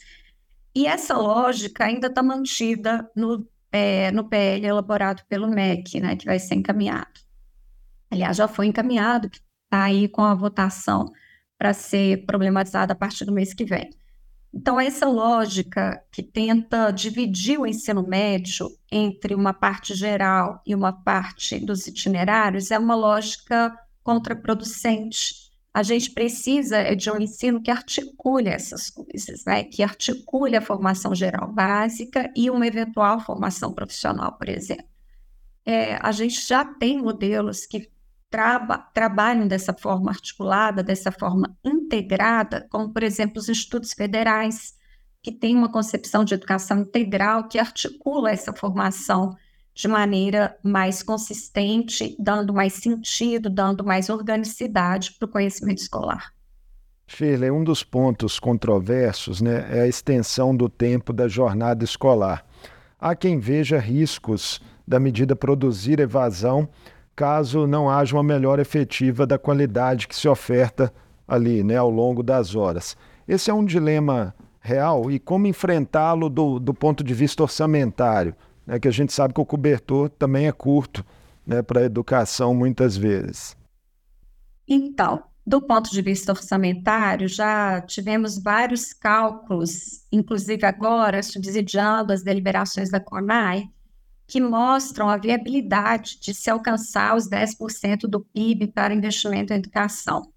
E 0.73 0.87
essa 0.87 1.17
lógica 1.17 1.83
ainda 1.83 2.07
está 2.07 2.23
mantida 2.23 3.05
no, 3.13 3.45
é, 3.69 4.09
no 4.11 4.23
PL 4.23 4.65
elaborado 4.65 5.21
pelo 5.27 5.49
MEC, 5.49 5.99
né, 5.99 6.15
que 6.15 6.25
vai 6.25 6.39
ser 6.39 6.55
encaminhado. 6.55 7.19
Aliás, 8.09 8.37
já 8.37 8.47
foi 8.47 8.67
encaminhado, 8.67 9.27
está 9.27 9.83
aí 9.83 10.07
com 10.07 10.21
a 10.21 10.33
votação 10.33 11.11
para 11.57 11.73
ser 11.73 12.25
problematizada 12.25 12.93
a 12.93 12.95
partir 12.95 13.25
do 13.25 13.33
mês 13.33 13.53
que 13.53 13.65
vem. 13.65 13.89
Então, 14.53 14.79
essa 14.79 15.07
lógica 15.07 16.03
que 16.11 16.21
tenta 16.21 16.91
dividir 16.91 17.59
o 17.59 17.65
ensino 17.65 18.07
médio 18.07 18.69
entre 18.91 19.33
uma 19.33 19.51
parte 19.51 19.95
geral 19.95 20.61
e 20.65 20.75
uma 20.75 20.93
parte 20.93 21.59
dos 21.59 21.87
itinerários 21.87 22.69
é 22.69 22.77
uma 22.77 22.93
lógica 22.93 23.75
contraproducente. 24.03 25.51
A 25.73 25.81
gente 25.81 26.11
precisa 26.11 26.95
de 26.95 27.09
um 27.09 27.19
ensino 27.19 27.63
que 27.63 27.71
articule 27.71 28.47
essas 28.47 28.91
coisas, 28.91 29.43
né? 29.43 29.63
que 29.63 29.81
articule 29.81 30.55
a 30.55 30.61
formação 30.61 31.15
geral 31.15 31.51
básica 31.51 32.31
e 32.35 32.51
uma 32.51 32.67
eventual 32.67 33.19
formação 33.21 33.73
profissional, 33.73 34.33
por 34.33 34.47
exemplo. 34.49 34.85
É, 35.65 35.95
a 35.95 36.11
gente 36.11 36.45
já 36.45 36.63
tem 36.63 37.01
modelos 37.01 37.65
que 37.65 37.89
traba, 38.33 38.79
trabalham 38.91 39.47
dessa 39.47 39.75
forma 39.75 40.09
articulada, 40.09 40.81
dessa 40.81 41.11
forma 41.11 41.55
integrada, 41.63 42.65
como, 42.71 42.91
por 42.91 43.03
exemplo, 43.03 43.37
os 43.37 43.47
estudos 43.47 43.93
federais, 43.93 44.73
que 45.21 45.31
têm 45.31 45.55
uma 45.55 45.71
concepção 45.71 46.25
de 46.25 46.33
educação 46.33 46.79
integral 46.79 47.47
que 47.47 47.59
articula 47.59 48.31
essa 48.31 48.51
formação 48.51 49.37
de 49.75 49.87
maneira 49.87 50.57
mais 50.63 51.03
consistente, 51.03 52.15
dando 52.17 52.51
mais 52.51 52.73
sentido, 52.73 53.51
dando 53.51 53.83
mais 53.83 54.09
organicidade 54.09 55.13
para 55.13 55.27
o 55.27 55.31
conhecimento 55.31 55.83
escolar. 55.83 56.33
Shirley, 57.05 57.51
um 57.51 57.63
dos 57.63 57.83
pontos 57.83 58.39
controversos 58.39 59.41
né, 59.41 59.77
é 59.77 59.81
a 59.81 59.87
extensão 59.87 60.57
do 60.57 60.67
tempo 60.67 61.13
da 61.13 61.27
jornada 61.27 61.83
escolar. 61.83 62.43
Há 62.99 63.15
quem 63.15 63.39
veja 63.39 63.77
riscos 63.77 64.59
da 64.87 64.99
medida 64.99 65.35
produzir 65.35 65.99
evasão 65.99 66.67
caso 67.15 67.67
não 67.67 67.89
haja 67.89 68.15
uma 68.15 68.23
melhora 68.23 68.61
efetiva 68.61 69.25
da 69.25 69.37
qualidade 69.37 70.07
que 70.07 70.15
se 70.15 70.27
oferta 70.27 70.93
ali, 71.27 71.63
né, 71.63 71.77
ao 71.77 71.89
longo 71.89 72.21
das 72.21 72.55
horas. 72.55 72.97
Esse 73.27 73.49
é 73.49 73.53
um 73.53 73.65
dilema 73.65 74.35
real 74.59 75.11
e 75.11 75.19
como 75.19 75.47
enfrentá-lo 75.47 76.29
do, 76.29 76.59
do 76.59 76.73
ponto 76.73 77.03
de 77.03 77.13
vista 77.13 77.43
orçamentário, 77.43 78.35
né, 78.65 78.79
que 78.79 78.87
a 78.87 78.91
gente 78.91 79.13
sabe 79.13 79.33
que 79.33 79.41
o 79.41 79.45
cobertor 79.45 80.09
também 80.09 80.47
é 80.47 80.51
curto 80.51 81.05
né, 81.45 81.61
para 81.61 81.81
a 81.81 81.85
educação 81.85 82.53
muitas 82.53 82.95
vezes. 82.95 83.55
Então, 84.67 85.23
do 85.45 85.61
ponto 85.61 85.91
de 85.91 86.01
vista 86.01 86.31
orçamentário, 86.31 87.27
já 87.27 87.81
tivemos 87.81 88.41
vários 88.41 88.93
cálculos, 88.93 90.05
inclusive 90.11 90.65
agora, 90.65 91.21
subsidiando 91.21 92.13
as 92.13 92.23
deliberações 92.23 92.89
da 92.89 92.99
CONAI, 92.99 93.69
que 94.25 94.39
mostram 94.39 95.09
a 95.09 95.17
viabilidade 95.17 96.19
de 96.19 96.33
se 96.33 96.49
alcançar 96.49 97.15
os 97.15 97.29
10% 97.29 98.07
do 98.07 98.21
PIB 98.21 98.67
para 98.67 98.93
investimento 98.93 99.53
em 99.53 99.57
educação. 99.57 100.31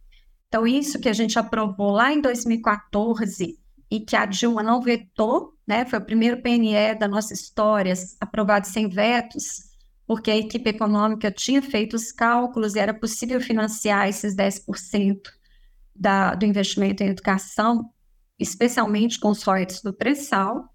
Então, 0.49 0.66
isso 0.66 0.99
que 0.99 1.09
a 1.09 1.12
gente 1.12 1.38
aprovou 1.38 1.93
lá 1.93 2.12
em 2.12 2.21
2014 2.21 3.59
e 3.90 4.00
que 4.00 4.16
a 4.16 4.26
Dilma 4.26 4.62
não 4.62 4.81
vetou, 4.81 5.55
né, 5.66 5.85
foi 5.85 5.99
o 5.99 6.05
primeiro 6.05 6.43
PNE 6.43 6.95
da 6.99 7.09
nossa 7.09 7.33
história 7.33 7.95
aprovado 8.21 8.66
sem 8.66 8.88
vetos, 8.88 9.64
porque 10.07 10.31
a 10.31 10.37
equipe 10.37 10.71
econômica 10.71 11.31
tinha 11.31 11.61
feito 11.61 11.95
os 11.95 12.12
cálculos 12.12 12.75
e 12.75 12.78
era 12.78 12.95
possível 12.95 13.40
financiar 13.40 14.09
esses 14.09 14.35
10% 14.35 15.21
da, 15.95 16.35
do 16.35 16.45
investimento 16.45 17.02
em 17.02 17.09
educação, 17.09 17.90
especialmente 18.38 19.19
com 19.19 19.31
os 19.31 19.43
royalties 19.43 19.83
do 19.83 19.93
pré-sal. 19.93 20.73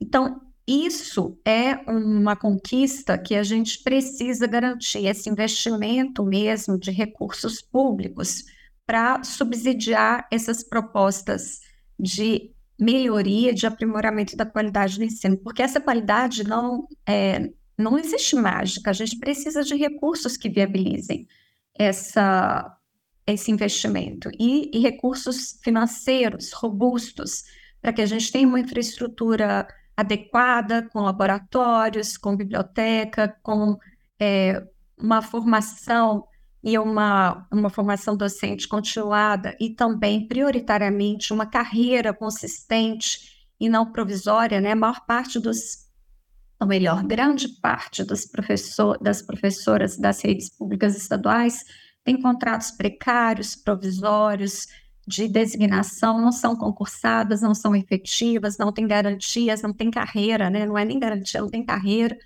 Então, 0.00 0.40
isso 0.66 1.38
é 1.44 1.74
uma 1.90 2.34
conquista 2.34 3.18
que 3.18 3.34
a 3.34 3.42
gente 3.42 3.82
precisa 3.82 4.46
garantir, 4.46 5.06
esse 5.06 5.28
investimento 5.28 6.24
mesmo 6.24 6.78
de 6.78 6.90
recursos 6.90 7.60
públicos 7.60 8.44
para 8.86 9.22
subsidiar 9.22 10.26
essas 10.30 10.62
propostas 10.62 11.60
de 11.98 12.50
melhoria, 12.78 13.52
de 13.52 13.66
aprimoramento 13.66 14.36
da 14.36 14.46
qualidade 14.46 14.98
do 14.98 15.04
ensino, 15.04 15.36
porque 15.36 15.62
essa 15.62 15.80
qualidade 15.80 16.44
não 16.44 16.88
é, 17.06 17.50
não 17.78 17.98
existe 17.98 18.34
mágica, 18.34 18.90
a 18.90 18.94
gente 18.94 19.18
precisa 19.18 19.62
de 19.62 19.76
recursos 19.76 20.36
que 20.36 20.48
viabilizem 20.48 21.26
essa, 21.78 22.76
esse 23.26 23.50
investimento 23.50 24.30
e, 24.38 24.70
e 24.72 24.80
recursos 24.80 25.58
financeiros 25.62 26.52
robustos 26.52 27.44
para 27.80 27.92
que 27.92 28.00
a 28.00 28.06
gente 28.06 28.32
tenha 28.32 28.48
uma 28.48 28.60
infraestrutura 28.60 29.66
adequada, 29.96 30.88
com 30.92 31.00
laboratórios, 31.00 32.16
com 32.16 32.36
biblioteca, 32.36 33.36
com 33.42 33.78
é, 34.20 34.62
uma 34.98 35.22
formação 35.22 36.24
e 36.62 36.78
uma, 36.78 37.46
uma 37.52 37.68
formação 37.68 38.16
docente 38.16 38.66
continuada 38.66 39.54
e 39.60 39.70
também, 39.70 40.26
prioritariamente, 40.26 41.32
uma 41.32 41.46
carreira 41.46 42.12
consistente 42.14 43.46
e 43.60 43.68
não 43.68 43.92
provisória, 43.92 44.60
né? 44.60 44.72
A 44.72 44.76
maior 44.76 45.04
parte 45.06 45.38
dos, 45.38 45.90
ou 46.58 46.66
melhor, 46.66 47.04
grande 47.04 47.48
parte 47.60 48.02
dos 48.02 48.24
professor, 48.24 48.98
das 48.98 49.20
professoras 49.20 49.98
das 49.98 50.22
redes 50.22 50.48
públicas 50.48 50.96
estaduais 50.96 51.64
tem 52.02 52.20
contratos 52.20 52.70
precários, 52.70 53.56
provisórios, 53.56 54.66
de 55.06 55.28
designação 55.28 56.20
não 56.20 56.32
são 56.32 56.56
concursadas, 56.56 57.42
não 57.42 57.54
são 57.54 57.74
efetivas, 57.76 58.56
não 58.58 58.72
têm 58.72 58.86
garantias, 58.86 59.62
não 59.62 59.72
tem 59.72 59.90
carreira, 59.90 60.48
né? 60.50 60.66
Não 60.66 60.78
é 60.78 60.84
nem 60.84 60.98
garantia, 60.98 61.40
não 61.40 61.50
tem 61.50 61.64
carreira. 61.64 62.16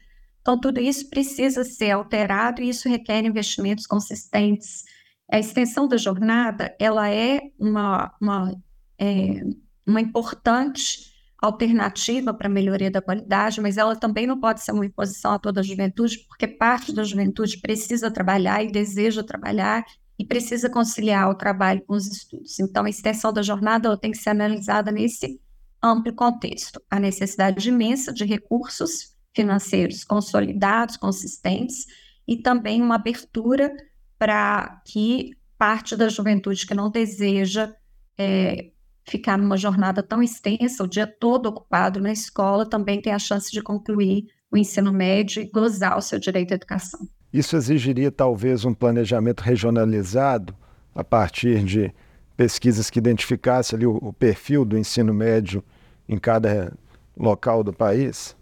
Então, 0.41 0.59
tudo 0.59 0.81
isso 0.81 1.11
precisa 1.11 1.65
ser 1.65 1.91
alterado 1.91 2.63
e 2.63 2.69
isso 2.69 2.89
requer 2.89 3.25
investimentos 3.25 3.87
consistentes. 3.87 4.85
A 5.31 5.39
extensão 5.39 5.87
da 5.87 5.97
jornada, 5.97 6.75
ela 6.81 7.11
é 7.11 7.41
uma, 7.59 8.15
uma, 8.21 8.55
é, 8.99 9.43
uma 9.87 10.01
importante 10.01 11.13
alternativa 11.41 12.35
para 12.35 12.49
a 12.49 12.51
melhoria 12.51 12.91
da 12.91 13.03
qualidade, 13.03 13.61
mas 13.61 13.77
ela 13.77 13.95
também 13.95 14.27
não 14.27 14.41
pode 14.41 14.63
ser 14.63 14.73
uma 14.73 14.87
imposição 14.87 15.33
a 15.33 15.39
toda 15.39 15.61
a 15.61 15.63
juventude, 15.63 16.19
porque 16.29 16.49
parte 16.49 16.93
da 16.93 17.05
juventude 17.05 17.59
precisa 17.61 18.11
trabalhar 18.11 18.65
e 18.65 18.73
deseja 18.73 19.23
trabalhar 19.23 19.85
e 20.19 20.25
precisa 20.25 20.69
conciliar 20.69 21.31
o 21.31 21.35
trabalho 21.35 21.83
com 21.87 21.95
os 21.95 22.07
estudos. 22.07 22.59
Então, 22.59 22.85
a 22.85 22.91
extensão 22.91 23.33
da 23.33 23.43
jornada 23.43 23.97
tem 23.97 24.11
que 24.11 24.19
ser 24.19 24.31
analisada 24.31 24.91
nesse 24.91 25.41
amplo 25.83 26.13
contexto. 26.13 26.83
A 26.91 26.99
necessidade 26.99 27.69
imensa 27.69 28.13
de 28.13 28.25
recursos 28.25 29.17
financeiros 29.35 30.03
consolidados, 30.05 30.97
consistentes, 30.97 31.87
e 32.27 32.37
também 32.37 32.83
uma 32.83 32.97
abertura 32.97 33.73
para 34.19 34.83
que 34.85 35.31
parte 35.57 35.97
da 35.97 36.09
juventude 36.09 36.67
que 36.67 36.75
não 36.75 36.91
deseja 36.91 37.73
é, 38.19 38.71
ficar 39.09 39.39
numa 39.39 39.57
jornada 39.57 40.03
tão 40.03 40.23
extensa, 40.23 40.83
o 40.83 40.89
dia 40.89 41.07
todo 41.07 41.47
ocupado 41.47 42.01
na 42.01 42.13
escola, 42.13 42.69
também 42.69 43.01
tenha 43.01 43.17
a 43.17 43.21
chance 43.21 43.51
de 43.51 43.63
concluir 43.63 44.27
o 44.51 44.57
ensino 44.57 44.93
médio 44.93 45.43
e 45.43 45.51
gozar 45.51 45.97
o 45.97 46.03
seu 46.03 46.19
direito 46.19 46.53
à 46.53 46.55
educação. 46.57 47.09
Isso 47.33 47.57
exigiria 47.57 48.11
talvez 48.11 48.65
um 48.65 48.73
planejamento 48.73 49.41
regionalizado 49.41 50.57
a 50.95 51.05
partir 51.05 51.63
de 51.63 51.93
pesquisas 52.37 52.89
que 52.89 52.99
identificassem 52.99 53.77
ali 53.77 53.87
o, 53.87 53.97
o 53.97 54.13
perfil 54.13 54.65
do 54.65 54.79
ensino 54.79 55.13
médio 55.13 55.63
em 56.09 56.19
cada 56.19 56.73
local 57.17 57.63
do 57.63 57.73
país? 57.73 58.37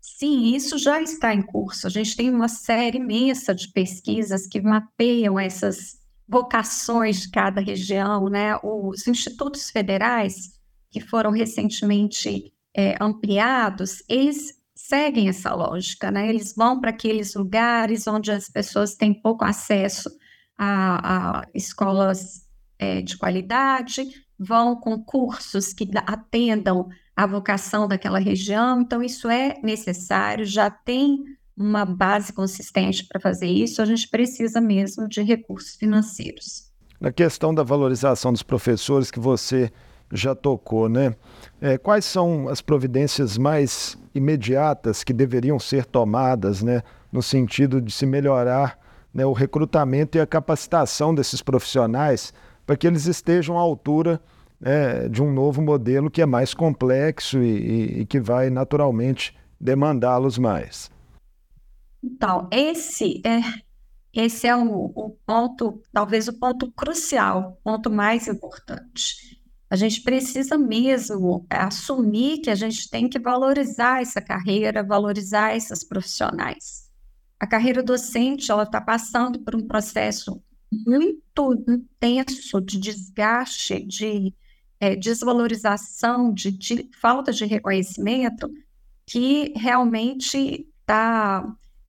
Sim, 0.00 0.54
isso 0.54 0.78
já 0.78 1.02
está 1.02 1.34
em 1.34 1.42
curso. 1.42 1.86
A 1.86 1.90
gente 1.90 2.16
tem 2.16 2.30
uma 2.30 2.48
série 2.48 2.96
imensa 2.96 3.54
de 3.54 3.70
pesquisas 3.72 4.46
que 4.46 4.60
mapeiam 4.60 5.38
essas 5.38 5.98
vocações 6.28 7.22
de 7.22 7.30
cada 7.30 7.60
região, 7.60 8.28
né? 8.28 8.56
Os 8.62 9.06
institutos 9.06 9.70
federais 9.70 10.56
que 10.90 11.00
foram 11.00 11.30
recentemente 11.30 12.52
é, 12.74 12.96
ampliados, 13.00 14.02
eles 14.08 14.54
seguem 14.76 15.28
essa 15.28 15.54
lógica, 15.54 16.10
né? 16.10 16.28
Eles 16.28 16.54
vão 16.54 16.78
para 16.78 16.90
aqueles 16.90 17.34
lugares 17.34 18.06
onde 18.06 18.30
as 18.30 18.48
pessoas 18.48 18.94
têm 18.94 19.14
pouco 19.14 19.44
acesso 19.44 20.10
a, 20.56 21.38
a 21.40 21.48
escolas 21.54 22.46
é, 22.78 23.00
de 23.00 23.16
qualidade, 23.16 24.04
vão 24.38 24.76
com 24.76 25.02
cursos 25.02 25.72
que 25.72 25.88
atendam 26.06 26.88
a 27.16 27.26
vocação 27.26 27.88
daquela 27.88 28.18
região. 28.18 28.82
Então, 28.82 29.02
isso 29.02 29.30
é 29.30 29.58
necessário, 29.62 30.44
já 30.44 30.70
tem 30.70 31.24
uma 31.56 31.86
base 31.86 32.34
consistente 32.34 33.06
para 33.06 33.18
fazer 33.18 33.46
isso, 33.46 33.80
a 33.80 33.86
gente 33.86 34.06
precisa 34.10 34.60
mesmo 34.60 35.08
de 35.08 35.22
recursos 35.22 35.74
financeiros. 35.74 36.70
Na 37.00 37.10
questão 37.10 37.54
da 37.54 37.62
valorização 37.62 38.30
dos 38.30 38.42
professores 38.42 39.10
que 39.10 39.18
você 39.18 39.72
já 40.12 40.34
tocou, 40.34 40.88
né? 40.88 41.14
É, 41.60 41.76
quais 41.78 42.04
são 42.04 42.48
as 42.48 42.60
providências 42.60 43.36
mais 43.36 43.98
imediatas 44.14 45.04
que 45.04 45.12
deveriam 45.12 45.58
ser 45.58 45.84
tomadas, 45.84 46.62
né, 46.62 46.82
no 47.12 47.22
sentido 47.22 47.80
de 47.80 47.92
se 47.92 48.06
melhorar 48.06 48.78
né, 49.12 49.26
o 49.26 49.32
recrutamento 49.32 50.16
e 50.16 50.20
a 50.20 50.26
capacitação 50.26 51.14
desses 51.14 51.42
profissionais 51.42 52.32
para 52.64 52.76
que 52.76 52.86
eles 52.86 53.06
estejam 53.06 53.58
à 53.58 53.60
altura 53.60 54.20
né, 54.60 55.08
de 55.08 55.22
um 55.22 55.32
novo 55.32 55.60
modelo 55.60 56.10
que 56.10 56.22
é 56.22 56.26
mais 56.26 56.54
complexo 56.54 57.42
e, 57.42 57.98
e, 57.98 58.00
e 58.00 58.06
que 58.06 58.20
vai 58.20 58.50
naturalmente 58.50 59.36
demandá-los 59.60 60.38
mais. 60.38 60.90
Então, 62.02 62.48
esse 62.52 63.20
é, 63.24 63.40
esse 64.12 64.46
é 64.46 64.56
o, 64.56 64.92
o 64.94 65.16
ponto, 65.26 65.82
talvez 65.92 66.28
o 66.28 66.38
ponto 66.38 66.70
crucial, 66.72 67.58
o 67.58 67.62
ponto 67.62 67.90
mais 67.90 68.28
importante. 68.28 69.35
A 69.68 69.74
gente 69.74 70.02
precisa 70.02 70.56
mesmo 70.56 71.44
assumir 71.50 72.38
que 72.38 72.50
a 72.50 72.54
gente 72.54 72.88
tem 72.88 73.08
que 73.08 73.18
valorizar 73.18 74.00
essa 74.00 74.20
carreira, 74.20 74.82
valorizar 74.82 75.56
essas 75.56 75.82
profissionais. 75.82 76.88
A 77.38 77.46
carreira 77.46 77.82
docente 77.82 78.50
ela 78.50 78.62
está 78.62 78.80
passando 78.80 79.40
por 79.40 79.56
um 79.56 79.66
processo 79.66 80.40
muito 80.70 81.64
intenso 81.68 82.60
de 82.60 82.78
desgaste, 82.78 83.84
de 83.84 84.32
é, 84.78 84.94
desvalorização, 84.94 86.32
de, 86.32 86.50
de, 86.50 86.88
falta 87.00 87.32
de 87.32 87.44
reconhecimento, 87.44 88.50
que 89.04 89.52
realmente 89.56 90.68
está 90.80 91.44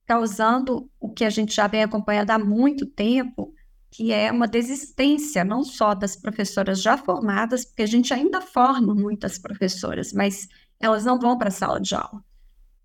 causando 0.06 0.90
o 0.98 1.10
que 1.10 1.24
a 1.24 1.30
gente 1.30 1.54
já 1.54 1.66
vem 1.66 1.82
acompanhando 1.82 2.30
há 2.30 2.38
muito 2.38 2.86
tempo, 2.86 3.52
que 3.90 4.12
é 4.12 4.30
uma 4.30 4.46
desistência 4.46 5.44
não 5.44 5.64
só 5.64 5.94
das 5.94 6.14
professoras 6.16 6.80
já 6.82 6.96
formadas, 6.96 7.64
porque 7.64 7.82
a 7.82 7.86
gente 7.86 8.12
ainda 8.12 8.40
forma 8.40 8.94
muitas 8.94 9.38
professoras, 9.38 10.12
mas 10.12 10.46
elas 10.78 11.04
não 11.04 11.18
vão 11.18 11.36
para 11.38 11.48
a 11.48 11.52
sala 11.52 11.80
de 11.80 11.94
aula. 11.94 12.22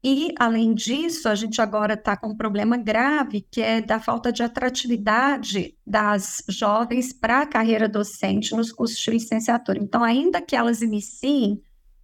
E, 0.06 0.34
além 0.38 0.74
disso, 0.74 1.30
a 1.30 1.36
gente 1.36 1.62
agora 1.62 1.94
está 1.94 2.18
com 2.18 2.28
um 2.28 2.36
problema 2.36 2.76
grave, 2.76 3.48
que 3.50 3.62
é 3.62 3.80
da 3.80 4.02
falta 4.02 4.34
de 4.34 4.44
atratividade 4.44 5.78
das 5.88 6.44
jovens 6.50 7.13
para 7.13 7.42
a 7.42 7.48
carreira 7.48 7.88
docente 7.88 8.54
nos 8.54 8.70
cursos 8.70 9.00
de 9.00 9.12
licenciatura. 9.12 9.80
Então, 9.80 10.04
ainda 10.04 10.42
que 10.42 10.58
elas 10.58 10.82
iniciem 10.82 11.62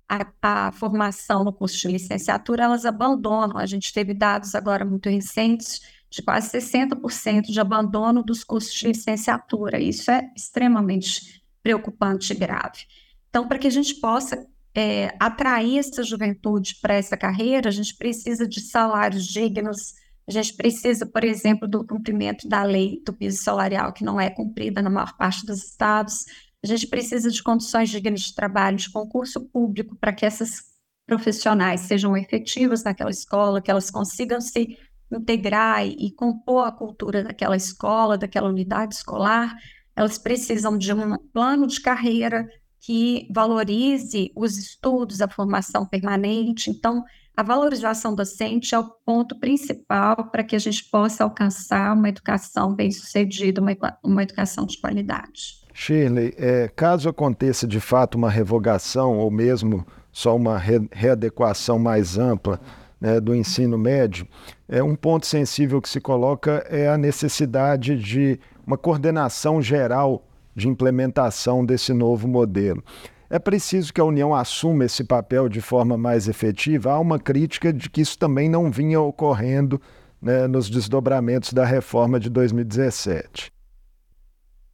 a, 0.07 0.25
a, 0.41 0.71
formação 0.71 1.43
no 1.43 1.51
curso 1.51 1.77
de 1.77 1.89
licenciatura, 1.89 2.63
elas 2.63 2.85
abandonam. 2.85 3.57
A 3.57 3.65
gente 3.65 3.93
teve 3.93 4.13
dados 4.13 4.55
agora 4.55 4.85
muito 4.85 5.09
recentes 5.09 5.81
de 6.09 6.21
quase 6.21 6.49
60% 6.57 7.43
de 7.43 7.59
abandono 7.59 8.23
dos 8.23 8.43
cursos 8.43 8.73
de 8.73 8.87
licenciatura. 8.87 9.79
Isso 9.79 10.09
é 10.09 10.29
extremamente 10.35 11.43
preocupante 11.61 12.33
e 12.33 12.35
grave. 12.35 12.85
Então, 13.29 13.47
para 13.47 13.59
que 13.59 13.67
a 13.67 13.71
gente 13.71 13.95
possa 13.95 14.47
é, 14.75 15.15
atrair 15.19 15.77
essa 15.79 16.03
juventude 16.03 16.77
para 16.81 16.95
essa 16.95 17.15
carreira, 17.15 17.69
a 17.69 17.71
gente 17.71 17.95
precisa 17.95 18.47
de 18.47 18.61
salários 18.61 19.27
dignos, 19.27 19.93
a 20.27 20.31
gente 20.31 20.53
precisa, 20.55 21.05
por 21.05 21.23
exemplo, 21.23 21.67
do 21.67 21.85
cumprimento 21.85 22.47
da 22.47 22.63
lei 22.63 23.01
do 23.05 23.13
piso 23.13 23.41
salarial, 23.43 23.93
que 23.93 24.03
não 24.03 24.19
é 24.19 24.29
cumprida 24.29 24.81
na 24.81 24.89
maior 24.89 25.15
parte 25.17 25.45
dos 25.45 25.63
estados, 25.63 26.25
a 26.63 26.67
gente 26.67 26.87
precisa 26.87 27.29
de 27.31 27.41
condições 27.41 27.89
dignas 27.89 28.21
de 28.21 28.35
trabalho, 28.35 28.77
de 28.77 28.91
concurso 28.91 29.41
público, 29.49 29.95
para 29.95 30.11
que 30.11 30.25
essas 30.25 30.69
profissionais 31.05 31.81
sejam 31.81 32.15
efetivas 32.15 32.83
naquela 32.83 33.09
escola, 33.09 33.61
que 33.61 33.71
elas 33.71 33.89
consigam 33.89 34.39
se 34.41 34.77
integrar 35.11 35.85
e 35.85 36.11
compor 36.11 36.67
a 36.67 36.71
cultura 36.71 37.23
daquela 37.23 37.55
escola, 37.55 38.17
daquela 38.17 38.49
unidade 38.49 38.95
escolar. 38.95 39.55
Elas 39.95 40.17
precisam 40.17 40.77
de 40.77 40.93
um 40.93 41.17
plano 41.33 41.67
de 41.67 41.81
carreira 41.81 42.47
que 42.79 43.27
valorize 43.33 44.31
os 44.35 44.57
estudos, 44.57 45.21
a 45.21 45.27
formação 45.27 45.85
permanente. 45.85 46.69
Então, 46.69 47.03
a 47.35 47.43
valorização 47.43 48.15
docente 48.15 48.75
é 48.75 48.79
o 48.79 48.89
ponto 49.05 49.39
principal 49.39 50.29
para 50.29 50.43
que 50.43 50.55
a 50.55 50.59
gente 50.59 50.89
possa 50.89 51.23
alcançar 51.23 51.93
uma 51.93 52.09
educação 52.09 52.73
bem-sucedida, 52.73 53.61
uma, 53.61 53.75
uma 54.03 54.23
educação 54.23 54.65
de 54.65 54.79
qualidade. 54.79 55.59
Shirley, 55.73 56.33
é, 56.37 56.67
caso 56.67 57.07
aconteça 57.07 57.65
de 57.65 57.79
fato 57.79 58.15
uma 58.15 58.29
revogação 58.29 59.17
ou 59.17 59.31
mesmo 59.31 59.85
só 60.11 60.35
uma 60.35 60.57
re 60.57 60.89
readequação 60.91 61.79
mais 61.79 62.17
ampla 62.17 62.59
né, 62.99 63.19
do 63.19 63.33
ensino 63.35 63.77
médio, 63.77 64.27
é, 64.67 64.83
um 64.83 64.95
ponto 64.95 65.25
sensível 65.25 65.81
que 65.81 65.89
se 65.89 66.01
coloca 66.01 66.65
é 66.69 66.89
a 66.89 66.97
necessidade 66.97 67.95
de 67.97 68.39
uma 68.65 68.77
coordenação 68.77 69.61
geral 69.61 70.25
de 70.55 70.67
implementação 70.67 71.65
desse 71.65 71.93
novo 71.93 72.27
modelo. 72.27 72.83
É 73.29 73.37
preciso 73.37 73.93
que 73.93 74.01
a 74.01 74.05
União 74.05 74.33
assuma 74.33 74.85
esse 74.85 75.03
papel 75.03 75.47
de 75.47 75.61
forma 75.61 75.95
mais 75.97 76.27
efetiva. 76.27 76.91
Há 76.91 76.99
uma 76.99 77.19
crítica 77.19 77.71
de 77.71 77.89
que 77.89 78.01
isso 78.01 78.17
também 78.17 78.49
não 78.49 78.71
vinha 78.71 78.99
ocorrendo 78.99 79.79
né, 80.21 80.47
nos 80.47 80.69
desdobramentos 80.69 81.53
da 81.53 81.63
reforma 81.63 82.19
de 82.19 82.29
2017. 82.29 83.53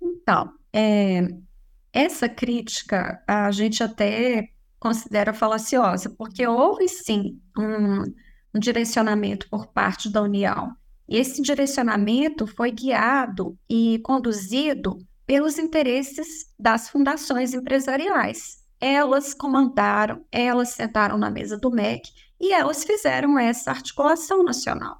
Então, 0.01 0.51
é, 0.73 1.27
essa 1.91 2.27
crítica 2.29 3.21
a 3.27 3.51
gente 3.51 3.83
até 3.83 4.49
considera 4.85 5.33
falaciosa, 5.33 6.11
porque 6.11 6.45
houve 6.45 6.87
sim 6.87 7.41
um, 7.57 8.03
um 8.53 8.59
direcionamento 8.59 9.49
por 9.49 9.65
parte 9.65 10.11
da 10.11 10.21
União. 10.21 10.75
E 11.09 11.17
esse 11.17 11.41
direcionamento 11.41 12.45
foi 12.45 12.69
guiado 12.69 13.57
e 13.67 13.97
conduzido 14.03 14.99
pelos 15.25 15.57
interesses 15.57 16.53
das 16.59 16.87
fundações 16.87 17.55
empresariais. 17.55 18.63
Elas 18.79 19.33
comandaram, 19.33 20.23
elas 20.31 20.69
sentaram 20.69 21.17
na 21.17 21.31
mesa 21.31 21.57
do 21.57 21.71
MEC 21.71 22.07
e 22.39 22.53
elas 22.53 22.83
fizeram 22.83 23.39
essa 23.39 23.71
articulação 23.71 24.43
nacional. 24.43 24.99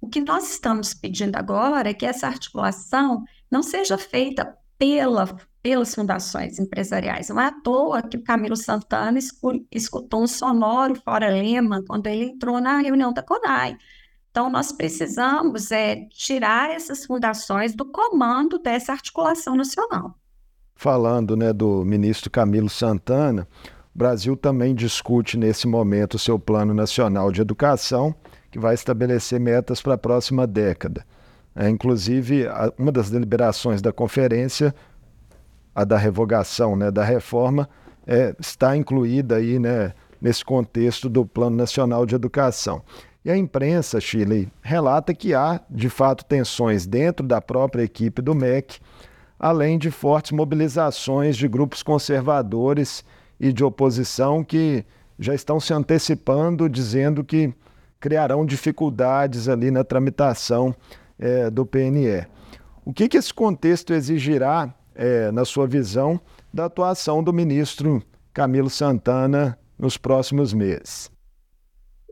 O 0.00 0.08
que 0.08 0.22
nós 0.22 0.52
estamos 0.52 0.94
pedindo 0.94 1.36
agora 1.36 1.90
é 1.90 1.94
que 1.94 2.06
essa 2.06 2.26
articulação 2.26 3.24
não 3.50 3.62
seja 3.62 3.98
feita 3.98 4.56
pela, 4.78 5.36
pelas 5.62 5.94
fundações 5.94 6.58
empresariais. 6.58 7.28
Não 7.28 7.40
é 7.40 7.46
à 7.46 7.52
toa 7.52 8.02
que 8.02 8.16
o 8.16 8.22
Camilo 8.22 8.56
Santana 8.56 9.18
escutou 9.72 10.22
um 10.22 10.26
sonoro 10.26 10.94
fora 10.94 11.28
Lema 11.28 11.82
quando 11.86 12.06
ele 12.06 12.30
entrou 12.30 12.60
na 12.60 12.78
reunião 12.78 13.12
da 13.12 13.22
CONAI. 13.22 13.76
Então, 14.30 14.48
nós 14.48 14.70
precisamos 14.70 15.72
é, 15.72 16.06
tirar 16.10 16.70
essas 16.70 17.04
fundações 17.04 17.74
do 17.74 17.84
comando 17.84 18.58
dessa 18.58 18.92
articulação 18.92 19.56
nacional. 19.56 20.14
Falando 20.76 21.36
né, 21.36 21.52
do 21.52 21.84
ministro 21.84 22.30
Camilo 22.30 22.68
Santana, 22.68 23.48
o 23.92 23.98
Brasil 23.98 24.36
também 24.36 24.76
discute 24.76 25.36
nesse 25.36 25.66
momento 25.66 26.14
o 26.14 26.18
seu 26.20 26.38
Plano 26.38 26.72
Nacional 26.72 27.32
de 27.32 27.40
Educação, 27.40 28.14
que 28.48 28.60
vai 28.60 28.74
estabelecer 28.74 29.40
metas 29.40 29.82
para 29.82 29.94
a 29.94 29.98
próxima 29.98 30.46
década. 30.46 31.04
É, 31.54 31.68
inclusive, 31.68 32.46
a, 32.46 32.72
uma 32.78 32.92
das 32.92 33.10
deliberações 33.10 33.82
da 33.82 33.92
conferência, 33.92 34.74
a 35.74 35.84
da 35.84 35.96
revogação 35.96 36.76
né, 36.76 36.90
da 36.90 37.04
reforma, 37.04 37.68
é, 38.06 38.34
está 38.38 38.76
incluída 38.76 39.36
aí 39.36 39.58
né, 39.58 39.92
nesse 40.20 40.44
contexto 40.44 41.08
do 41.08 41.26
Plano 41.26 41.56
Nacional 41.56 42.06
de 42.06 42.14
Educação. 42.14 42.82
E 43.24 43.30
a 43.30 43.36
imprensa, 43.36 44.00
Chile, 44.00 44.50
relata 44.62 45.12
que 45.12 45.34
há, 45.34 45.60
de 45.68 45.90
fato, 45.90 46.24
tensões 46.24 46.86
dentro 46.86 47.26
da 47.26 47.40
própria 47.40 47.82
equipe 47.82 48.22
do 48.22 48.34
MEC, 48.34 48.78
além 49.38 49.78
de 49.78 49.90
fortes 49.90 50.32
mobilizações 50.32 51.36
de 51.36 51.46
grupos 51.46 51.82
conservadores 51.82 53.04
e 53.38 53.52
de 53.52 53.62
oposição 53.62 54.42
que 54.42 54.84
já 55.18 55.34
estão 55.34 55.60
se 55.60 55.72
antecipando, 55.72 56.68
dizendo 56.68 57.22
que 57.22 57.52
criarão 58.00 58.46
dificuldades 58.46 59.48
ali 59.48 59.70
na 59.70 59.84
tramitação 59.84 60.74
é, 61.18 61.50
do 61.50 61.66
PNE. 61.66 62.26
O 62.84 62.92
que, 62.92 63.08
que 63.08 63.16
esse 63.16 63.32
contexto 63.32 63.92
exigirá, 63.92 64.74
é, 64.94 65.30
na 65.30 65.44
sua 65.44 65.66
visão, 65.66 66.20
da 66.52 66.66
atuação 66.66 67.22
do 67.22 67.32
ministro 67.32 68.02
Camilo 68.32 68.70
Santana 68.70 69.58
nos 69.78 69.96
próximos 69.96 70.52
meses? 70.54 71.10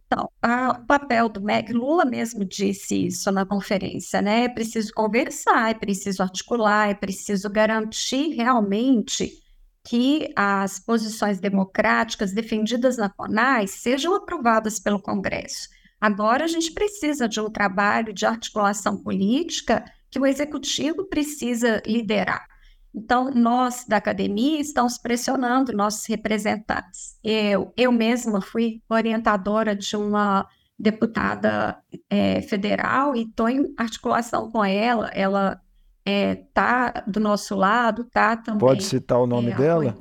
Então, 0.07 0.31
a, 0.41 0.71
o 0.71 0.87
papel 0.87 1.29
do 1.29 1.41
MEC, 1.41 1.73
Lula 1.73 2.05
mesmo 2.05 2.45
disse 2.45 3.07
isso 3.07 3.31
na 3.33 3.45
conferência, 3.45 4.23
né? 4.23 4.45
É 4.45 4.49
preciso 4.49 4.93
conversar, 4.95 5.71
é 5.71 5.75
preciso 5.75 6.23
articular, 6.23 6.91
é 6.91 6.95
preciso 6.95 7.51
garantir 7.51 8.35
realmente 8.35 9.43
que 9.85 10.33
as 10.37 10.79
posições 10.79 11.41
democráticas 11.41 12.33
defendidas 12.33 12.97
na 12.97 13.09
CONAI 13.09 13.67
sejam 13.67 14.15
aprovadas 14.15 14.79
pelo 14.79 15.01
Congresso. 15.01 15.69
Agora 16.01 16.45
a 16.45 16.49
gente 16.49 16.73
precisa 16.73 17.29
de 17.29 17.41
um 17.41 17.51
trabalho 17.51 18.13
de 18.13 18.27
articulação 18.27 18.97
política 19.03 19.85
que 20.11 20.19
o 20.19 20.27
executivo 20.27 21.05
precisa 21.07 21.83
liderar. 21.87 22.47
Então, 22.95 23.31
nós 23.31 23.85
da 23.87 23.99
academia 23.99 24.59
estamos 24.59 24.97
pressionando 24.97 25.77
nossos 25.77 26.07
representantes. 26.07 27.19
Eu, 27.23 27.73
eu 27.77 27.93
mesma 27.93 28.41
fui 28.41 28.83
orientadora 28.89 29.77
de 29.77 29.97
uma 29.97 30.49
deputada 30.79 31.79
é, 32.09 32.41
federal 32.43 33.15
e 33.15 33.23
estou 33.23 33.49
em 33.49 33.75
articulação 33.77 34.51
com 34.51 34.65
ela. 34.65 35.09
Ela 35.09 35.61
está 36.05 36.93
é, 36.95 37.11
do 37.11 37.21
nosso 37.21 37.55
lado, 37.55 38.03
está 38.03 38.37
também. 38.37 38.61
Pode 38.61 38.85
citar 38.85 39.19
o 39.19 39.27
nome 39.27 39.51
é, 39.51 39.57
dela? 39.57 39.97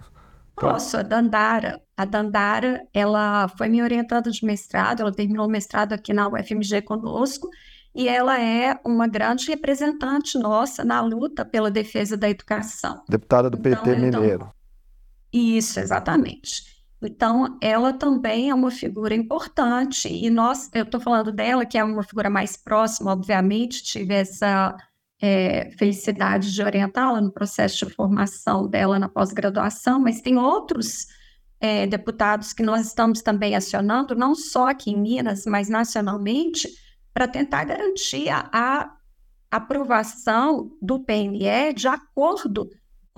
Posso, 0.56 0.96
a 0.96 1.02
Dandara. 1.02 1.82
A 1.98 2.04
Dandara, 2.04 2.86
ela 2.94 3.48
foi 3.48 3.68
minha 3.68 3.82
orientada 3.82 4.30
de 4.30 4.46
mestrado, 4.46 5.00
ela 5.00 5.10
terminou 5.10 5.46
o 5.46 5.50
mestrado 5.50 5.94
aqui 5.94 6.12
na 6.12 6.28
UFMG 6.28 6.82
conosco, 6.82 7.50
e 7.92 8.08
ela 8.08 8.40
é 8.40 8.78
uma 8.86 9.08
grande 9.08 9.48
representante 9.48 10.38
nossa 10.38 10.84
na 10.84 11.00
luta 11.00 11.44
pela 11.44 11.72
defesa 11.72 12.16
da 12.16 12.30
educação. 12.30 13.02
Deputada 13.08 13.50
do 13.50 13.58
PT 13.58 13.80
então, 13.80 14.00
Mineiro. 14.00 14.34
Então, 14.36 14.52
isso, 15.32 15.80
exatamente. 15.80 16.62
Então, 17.02 17.58
ela 17.60 17.92
também 17.92 18.48
é 18.50 18.54
uma 18.54 18.70
figura 18.70 19.12
importante, 19.12 20.06
e 20.06 20.30
nós, 20.30 20.70
eu 20.72 20.84
estou 20.84 21.00
falando 21.00 21.32
dela, 21.32 21.66
que 21.66 21.76
é 21.76 21.82
uma 21.82 22.04
figura 22.04 22.30
mais 22.30 22.56
próxima, 22.56 23.10
obviamente, 23.10 23.82
tive 23.82 24.14
essa 24.14 24.72
é, 25.20 25.72
felicidade 25.76 26.54
de 26.54 26.62
orientá-la 26.62 27.20
no 27.20 27.32
processo 27.32 27.84
de 27.84 27.92
formação 27.92 28.68
dela 28.68 29.00
na 29.00 29.08
pós-graduação, 29.08 29.98
mas 29.98 30.20
tem 30.20 30.38
outros 30.38 31.17
é, 31.60 31.86
deputados 31.86 32.52
que 32.52 32.62
nós 32.62 32.86
estamos 32.86 33.22
também 33.22 33.54
acionando, 33.56 34.14
não 34.14 34.34
só 34.34 34.68
aqui 34.68 34.90
em 34.90 35.00
Minas, 35.00 35.44
mas 35.46 35.68
nacionalmente, 35.68 36.68
para 37.12 37.26
tentar 37.26 37.64
garantir 37.64 38.28
a 38.30 38.92
aprovação 39.50 40.70
do 40.80 41.00
PNE 41.00 41.72
de 41.74 41.88
acordo 41.88 42.68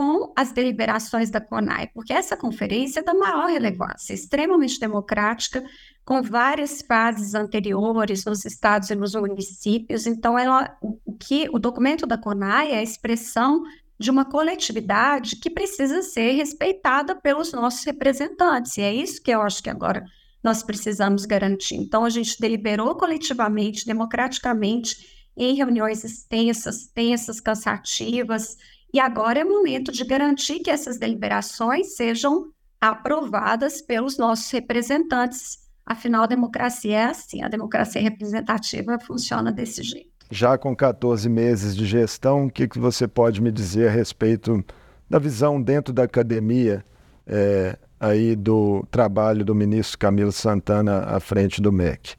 com 0.01 0.33
as 0.35 0.51
deliberações 0.51 1.29
da 1.29 1.43
CONAI, 1.43 1.89
porque 1.89 2.11
essa 2.11 2.35
conferência 2.35 3.01
é 3.01 3.03
da 3.03 3.13
maior 3.13 3.51
relevância, 3.51 4.15
extremamente 4.15 4.81
democrática, 4.81 5.63
com 6.07 6.23
várias 6.23 6.81
fases 6.81 7.35
anteriores 7.35 8.25
nos 8.25 8.47
estados 8.47 8.89
e 8.89 8.95
nos 8.95 9.15
municípios. 9.15 10.07
Então, 10.07 10.39
ela, 10.39 10.75
o 10.81 11.13
que 11.13 11.51
o 11.53 11.59
documento 11.59 12.07
da 12.07 12.17
CONAI 12.17 12.73
é 12.73 12.79
a 12.79 12.83
expressão 12.83 13.63
de 14.01 14.11
uma 14.11 14.25
coletividade 14.25 15.37
que 15.37 15.51
precisa 15.51 16.01
ser 16.01 16.33
respeitada 16.33 17.15
pelos 17.15 17.53
nossos 17.53 17.85
representantes. 17.85 18.79
E 18.79 18.81
é 18.81 18.95
isso 18.95 19.23
que 19.23 19.31
eu 19.31 19.43
acho 19.43 19.63
que 19.63 19.69
agora 19.69 20.03
nós 20.43 20.63
precisamos 20.63 21.27
garantir. 21.27 21.75
Então, 21.75 22.07
a 22.07 22.09
gente 22.09 22.41
deliberou 22.41 22.95
coletivamente, 22.95 23.85
democraticamente, 23.85 25.29
em 25.37 25.55
reuniões 25.55 26.03
extensas, 26.03 26.87
tensas, 26.87 27.41
cansativas, 27.41 28.57
e 28.93 28.99
agora 28.99 29.41
é 29.41 29.45
momento 29.45 29.93
de 29.93 30.03
garantir 30.03 30.61
que 30.61 30.71
essas 30.71 30.99
deliberações 30.99 31.95
sejam 31.95 32.51
aprovadas 32.81 33.83
pelos 33.83 34.17
nossos 34.17 34.51
representantes. 34.51 35.59
Afinal, 35.85 36.23
a 36.23 36.27
democracia 36.27 36.97
é 36.97 37.05
assim, 37.05 37.43
a 37.43 37.49
democracia 37.49 38.01
representativa 38.01 38.99
funciona 38.99 39.53
desse 39.53 39.83
jeito. 39.83 40.10
Já 40.31 40.57
com 40.57 40.77
14 40.77 41.29
meses 41.29 41.75
de 41.77 41.85
gestão, 41.85 42.47
o 42.47 42.51
que, 42.51 42.69
que 42.69 42.79
você 42.79 43.09
pode 43.09 43.43
me 43.43 43.51
dizer 43.51 43.89
a 43.89 43.91
respeito 43.91 44.65
da 45.09 45.19
visão 45.19 45.61
dentro 45.61 45.93
da 45.93 46.05
academia 46.05 46.85
é, 47.27 47.77
aí 47.99 48.37
do 48.37 48.87
trabalho 48.93 49.45
do 49.45 49.57
ministro 49.57 49.99
Camilo 49.99 50.31
Santana 50.31 51.01
à 51.01 51.19
frente 51.19 51.61
do 51.61 51.73
MEC? 51.73 52.15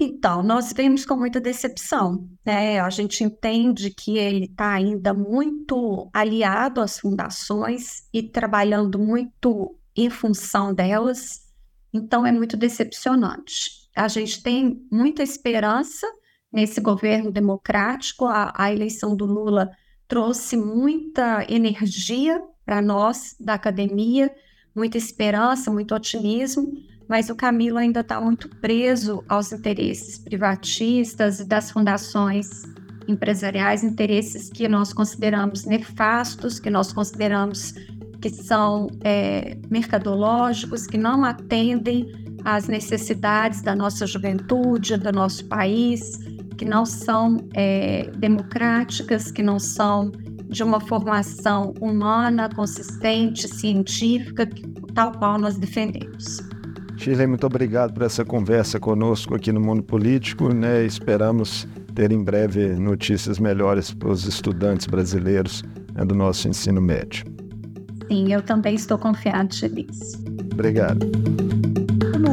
Então, 0.00 0.42
nós 0.42 0.72
vemos 0.72 1.06
com 1.06 1.14
muita 1.14 1.40
decepção. 1.40 2.28
Né? 2.44 2.80
A 2.80 2.90
gente 2.90 3.22
entende 3.22 3.90
que 3.90 4.18
ele 4.18 4.46
está 4.46 4.72
ainda 4.72 5.14
muito 5.14 6.10
aliado 6.12 6.80
às 6.80 6.98
fundações 6.98 8.08
e 8.12 8.24
trabalhando 8.24 8.98
muito 8.98 9.78
em 9.94 10.10
função 10.10 10.74
delas, 10.74 11.42
então 11.92 12.26
é 12.26 12.32
muito 12.32 12.56
decepcionante. 12.56 13.88
A 13.94 14.08
gente 14.08 14.42
tem 14.42 14.84
muita 14.90 15.22
esperança 15.22 16.06
nesse 16.52 16.80
governo 16.80 17.30
democrático, 17.30 18.26
a, 18.26 18.52
a 18.56 18.72
eleição 18.72 19.16
do 19.16 19.24
Lula 19.24 19.70
trouxe 20.06 20.56
muita 20.56 21.46
energia 21.48 22.42
para 22.64 22.82
nós 22.82 23.34
da 23.40 23.54
academia, 23.54 24.30
muita 24.74 24.98
esperança, 24.98 25.70
muito 25.70 25.94
otimismo, 25.94 26.70
mas 27.08 27.30
o 27.30 27.34
Camilo 27.34 27.78
ainda 27.78 28.00
está 28.00 28.20
muito 28.20 28.48
preso 28.48 29.24
aos 29.28 29.52
interesses 29.52 30.18
privatistas 30.18 31.40
e 31.40 31.44
das 31.44 31.70
fundações 31.70 32.62
empresariais, 33.08 33.82
interesses 33.82 34.48
que 34.48 34.68
nós 34.68 34.92
consideramos 34.92 35.64
nefastos, 35.64 36.60
que 36.60 36.70
nós 36.70 36.92
consideramos 36.92 37.74
que 38.20 38.30
são 38.30 38.88
é, 39.02 39.58
mercadológicos, 39.68 40.86
que 40.86 40.96
não 40.96 41.24
atendem 41.24 42.06
às 42.44 42.68
necessidades 42.68 43.62
da 43.62 43.74
nossa 43.74 44.06
juventude, 44.06 44.96
do 44.96 45.12
nosso 45.12 45.44
país, 45.46 46.18
que 46.62 46.68
não 46.68 46.86
são 46.86 47.38
é, 47.54 48.08
democráticas, 48.16 49.32
que 49.32 49.42
não 49.42 49.58
são 49.58 50.12
de 50.48 50.62
uma 50.62 50.78
formação 50.78 51.74
humana, 51.80 52.48
consistente, 52.54 53.48
científica, 53.48 54.48
tal 54.94 55.10
qual 55.10 55.38
nós 55.38 55.56
defendemos. 55.56 56.40
Shirley, 56.96 57.26
muito 57.26 57.44
obrigado 57.44 57.92
por 57.92 58.04
essa 58.04 58.24
conversa 58.24 58.78
conosco 58.78 59.34
aqui 59.34 59.50
no 59.50 59.60
Mundo 59.60 59.82
Político. 59.82 60.54
Né? 60.54 60.84
Esperamos 60.84 61.66
ter 61.96 62.12
em 62.12 62.22
breve 62.22 62.74
notícias 62.74 63.40
melhores 63.40 63.92
para 63.92 64.10
os 64.10 64.24
estudantes 64.24 64.86
brasileiros 64.86 65.64
né, 65.94 66.04
do 66.04 66.14
nosso 66.14 66.46
ensino 66.46 66.80
médio. 66.80 67.24
Sim, 68.08 68.32
eu 68.32 68.40
também 68.40 68.76
estou 68.76 68.98
confiante 68.98 69.68
nisso. 69.68 70.22
Obrigado. 70.52 71.51